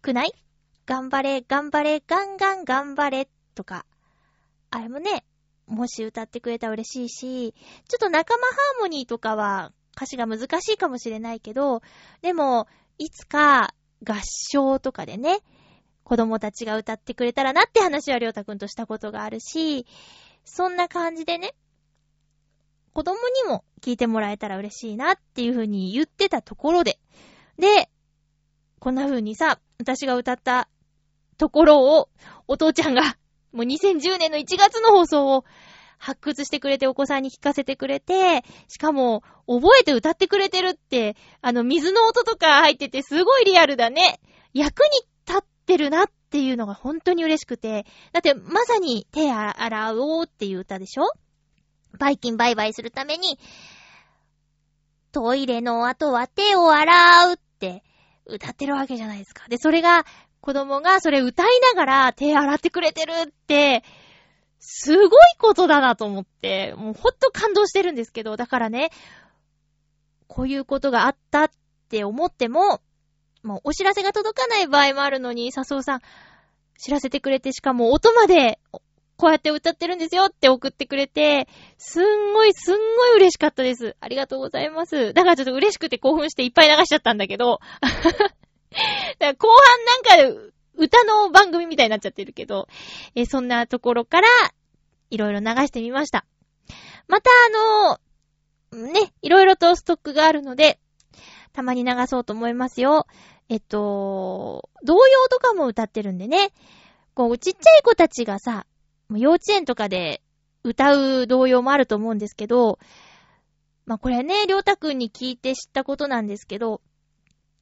[0.00, 0.32] くない？
[0.86, 3.84] 頑張れ、頑張れ、ガンガン頑張れとか。
[4.70, 5.24] あれもね、
[5.68, 11.82] もし歌ってくれたら嬉しいし、ちょっと仲間ハーモニーとかは歌詞が難しいかもしれないけど、
[12.22, 12.66] でも、
[12.98, 15.40] いつか合唱とかでね、
[16.04, 19.86] 子供たちが歌ってくれたらなって話はりょうたくんとしたことがあるし、
[20.44, 21.54] そんな感じでね、
[22.94, 26.98] 子供にも聞いてもらえたら嬉しいなっていう風に言ってたところで、
[27.58, 27.90] で、
[28.78, 30.68] こんな風にさ、私が歌った
[31.36, 32.08] ところを、
[32.46, 33.16] お父ちゃんが、
[33.52, 35.44] もう2010年の1月の放送を
[35.98, 44.20] 発掘してくれて、お子さんに聞かせてくれて、しかも、覚えて歌ってくれてるって、あの、水の音とか入ってて、すごいリアルだね。
[44.54, 44.90] 役に
[45.26, 47.84] 立ってるなっていうのが本当に嬉しくて。
[48.12, 51.10] だって、まさに手洗おうっていう歌でしょ？
[51.98, 53.38] バイキンバイバイするために、
[55.10, 57.82] トイレの後は手を洗うって
[58.26, 59.48] 歌ってるわけじゃないですか。
[59.48, 60.04] で、それが、
[60.40, 63.82] 子供がそれ歌いながら手洗ってくれてるって、
[64.60, 65.08] すごい
[65.38, 68.90] ことだなと思って、もうほんと感動してるんですけど、だからね、
[70.26, 71.50] こういうことがあったっ
[71.88, 72.80] て思っても、
[73.42, 76.00] もうお知らせが届かない場合もあるのに、笹生さん、
[76.78, 78.58] 知らせてくれて、しかも音まで、
[79.16, 83.96] こうやって歌ってるんですよって送ってくれて、すんごいすんごい嬉しかったです。
[84.00, 85.12] ありがとうございます。
[85.12, 87.58] だからちょっと嬉しくて興奮していっぱい流しちゃったんだけど、
[89.18, 92.68] だから後半なんか歌の番組みたいになっちゃってるけど、
[93.14, 94.28] えーそんなところから、
[95.10, 96.24] いろいろ流してみました。
[97.08, 100.78] またあのね、いろいろとストックがあるので、
[101.52, 103.06] たまに流そうと思いますよ。
[103.48, 106.52] えっと、童謡とかも歌ってるんでね、
[107.14, 108.66] こう、ちっちゃい子たちがさ、
[109.10, 110.22] 幼稚園とかで
[110.62, 112.78] 歌う童謡もあると思うんですけど、
[113.86, 116.82] まあ、これね、りょうたくんに聞いて知ったことなんですけど、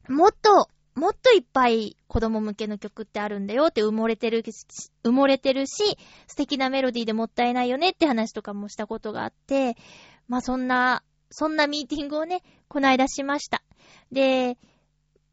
[0.09, 9.77] もっと、もっといっぱい子供向けの曲ってあるんだよって埋もれてるし、埋もれてるし、素敵なメロディーでもったいないよねって話とかもしたことがあって、
[10.27, 13.63] まあそんなそんなミーティングをね、この間しました。
[14.11, 14.57] で、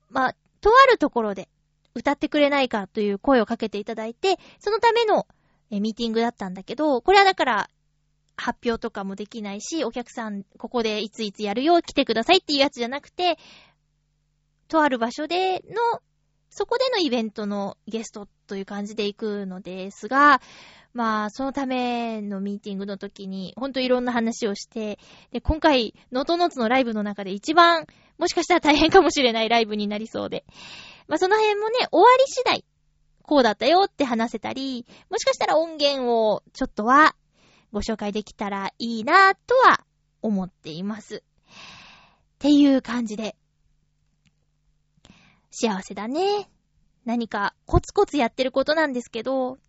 [0.09, 1.49] まあ、とあるところで
[1.95, 5.27] 歌ってくれないかという声をかけていただいて、そのための
[5.69, 7.69] ミーティングだったんだけど、これはだから
[8.35, 13.37] 発表とかもできないし、お客さんここでいついつやるよ、来てくださいっていうやつじゃなくて、
[14.73, 16.01] とある場所での、
[16.49, 20.41] そこでのイベントのゲストという感じで行くのですが、
[20.93, 24.97] まあ、そのためのミーティングの時に、ほんといろんな話をして、
[25.31, 27.85] で、今回、ノートノーツのライブの中で一番、
[28.17, 30.43] もしかしたら大変かもしれないライブになりそうで。
[31.07, 32.65] まあ、その辺もね、終わり次第、
[33.21, 37.15] こうだったよって話せたり、もしかしたら音源をちょっとは
[37.71, 39.83] ご紹介できたらいいなとは
[40.23, 41.17] 思っています。
[41.17, 43.35] っていう感じで、
[45.55, 46.49] 幸せだね。
[47.05, 49.59] 何かコツコツやってることなんですけど、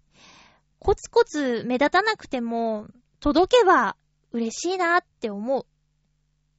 [0.78, 2.86] コツコツ目立たなくても、
[3.20, 3.94] 届けば
[4.32, 5.66] 嬉しいなって思う。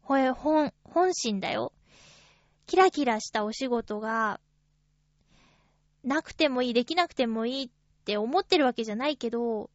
[0.03, 1.73] ほえ、本、本心だよ。
[2.67, 4.39] キラキラしたお仕事が、
[6.03, 7.69] なくてもいい、できなくてもいいっ
[8.05, 9.71] て思ってるわけじゃないけど、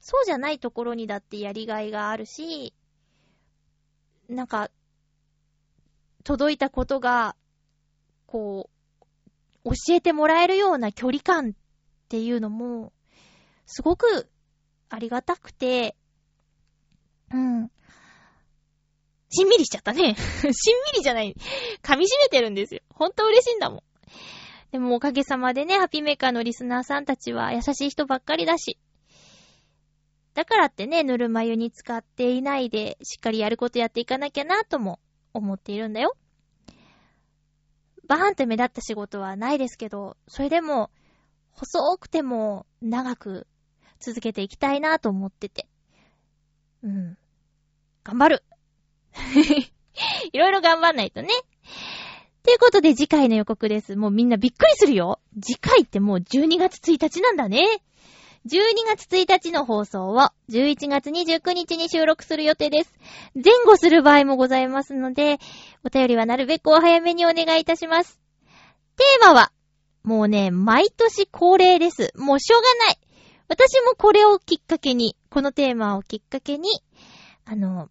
[0.00, 2.72] そうじゃないところにだってやりがいがあるし、
[4.28, 4.70] なんか、
[6.22, 7.34] 届いたことが、
[8.26, 8.75] こう、
[9.66, 11.52] 教えてもらえるような距離感っ
[12.08, 12.92] ていうのも、
[13.66, 14.28] すごく
[14.88, 15.96] ありがたくて、
[17.32, 17.70] うん。
[19.28, 20.14] しんみりしちゃったね。
[20.14, 21.34] しんみりじゃない。
[21.82, 22.80] 噛み締めてるんですよ。
[22.90, 23.82] ほんと嬉しいんだもん。
[24.70, 28.78] でもおかげさまでね、ハピーメーカーのリスナーさんたちは優しい人ばっかりだし。
[30.34, 35.00] だからってね、ぬるま湯に使っていないで、しっかりやることやっていかなきゃなとも
[35.32, 36.16] 思っているんだよ。
[38.08, 40.90] バーンって目立った仕事はないですけど、それでも、
[41.52, 43.46] 細くても長く
[43.98, 45.66] 続けていきたいなと思ってて。
[46.82, 47.18] うん。
[48.04, 48.44] 頑張る
[50.32, 51.28] いろいろ頑張んないとね。
[52.42, 53.96] ということで次回の予告です。
[53.96, 55.20] もうみんなびっくりするよ。
[55.40, 57.82] 次回ってもう12月1日なんだね。
[58.46, 62.94] 12月1日の放送を11月29日に収録する予定です。
[63.34, 65.38] 前後する場合もございますので、
[65.84, 68.20] お便りはなるべくお早めにお願いいたします。
[68.96, 69.50] テーマは、
[70.04, 72.12] もうね、毎年恒例です。
[72.16, 72.98] もうしょうがない。
[73.48, 76.70] 私もこれをきっかけに、このテーマをきっかけに、
[77.46, 77.88] あの、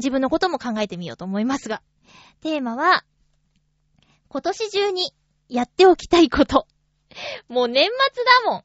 [0.00, 1.80] 自分のことも考えてみようと思いますが、
[2.42, 3.06] テーマは、
[4.28, 5.14] 今年中に
[5.48, 6.66] やっておきたいこと。
[7.48, 8.64] もう年末だもん。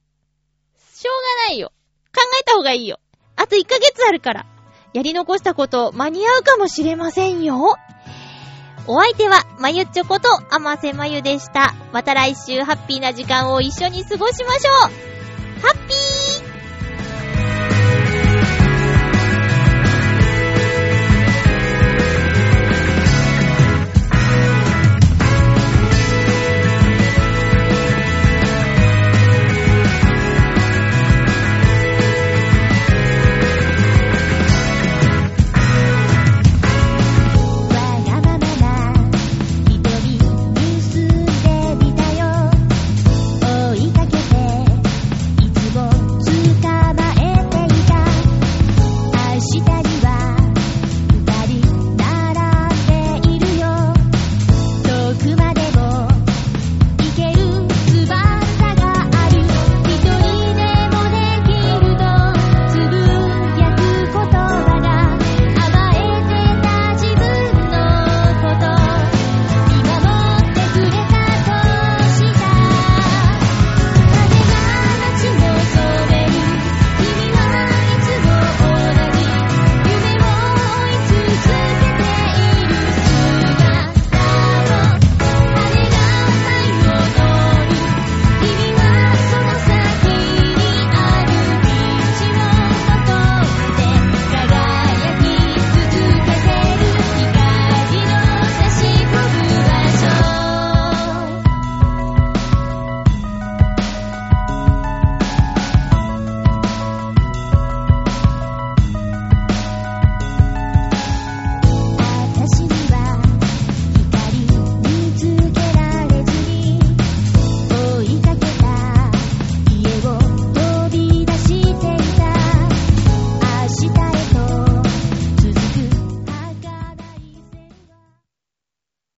[0.99, 1.71] しょうがないよ。
[2.13, 2.99] 考えた方がいいよ。
[3.37, 4.45] あと1ヶ月あるから。
[4.93, 7.77] やり残したこと間に合うかもしれませんよ。
[8.85, 11.73] お相手は、まゆっちょこと、あませまゆでした。
[11.93, 16.18] また来週ハッピーな時間を一緒に過ごしましょうハッピー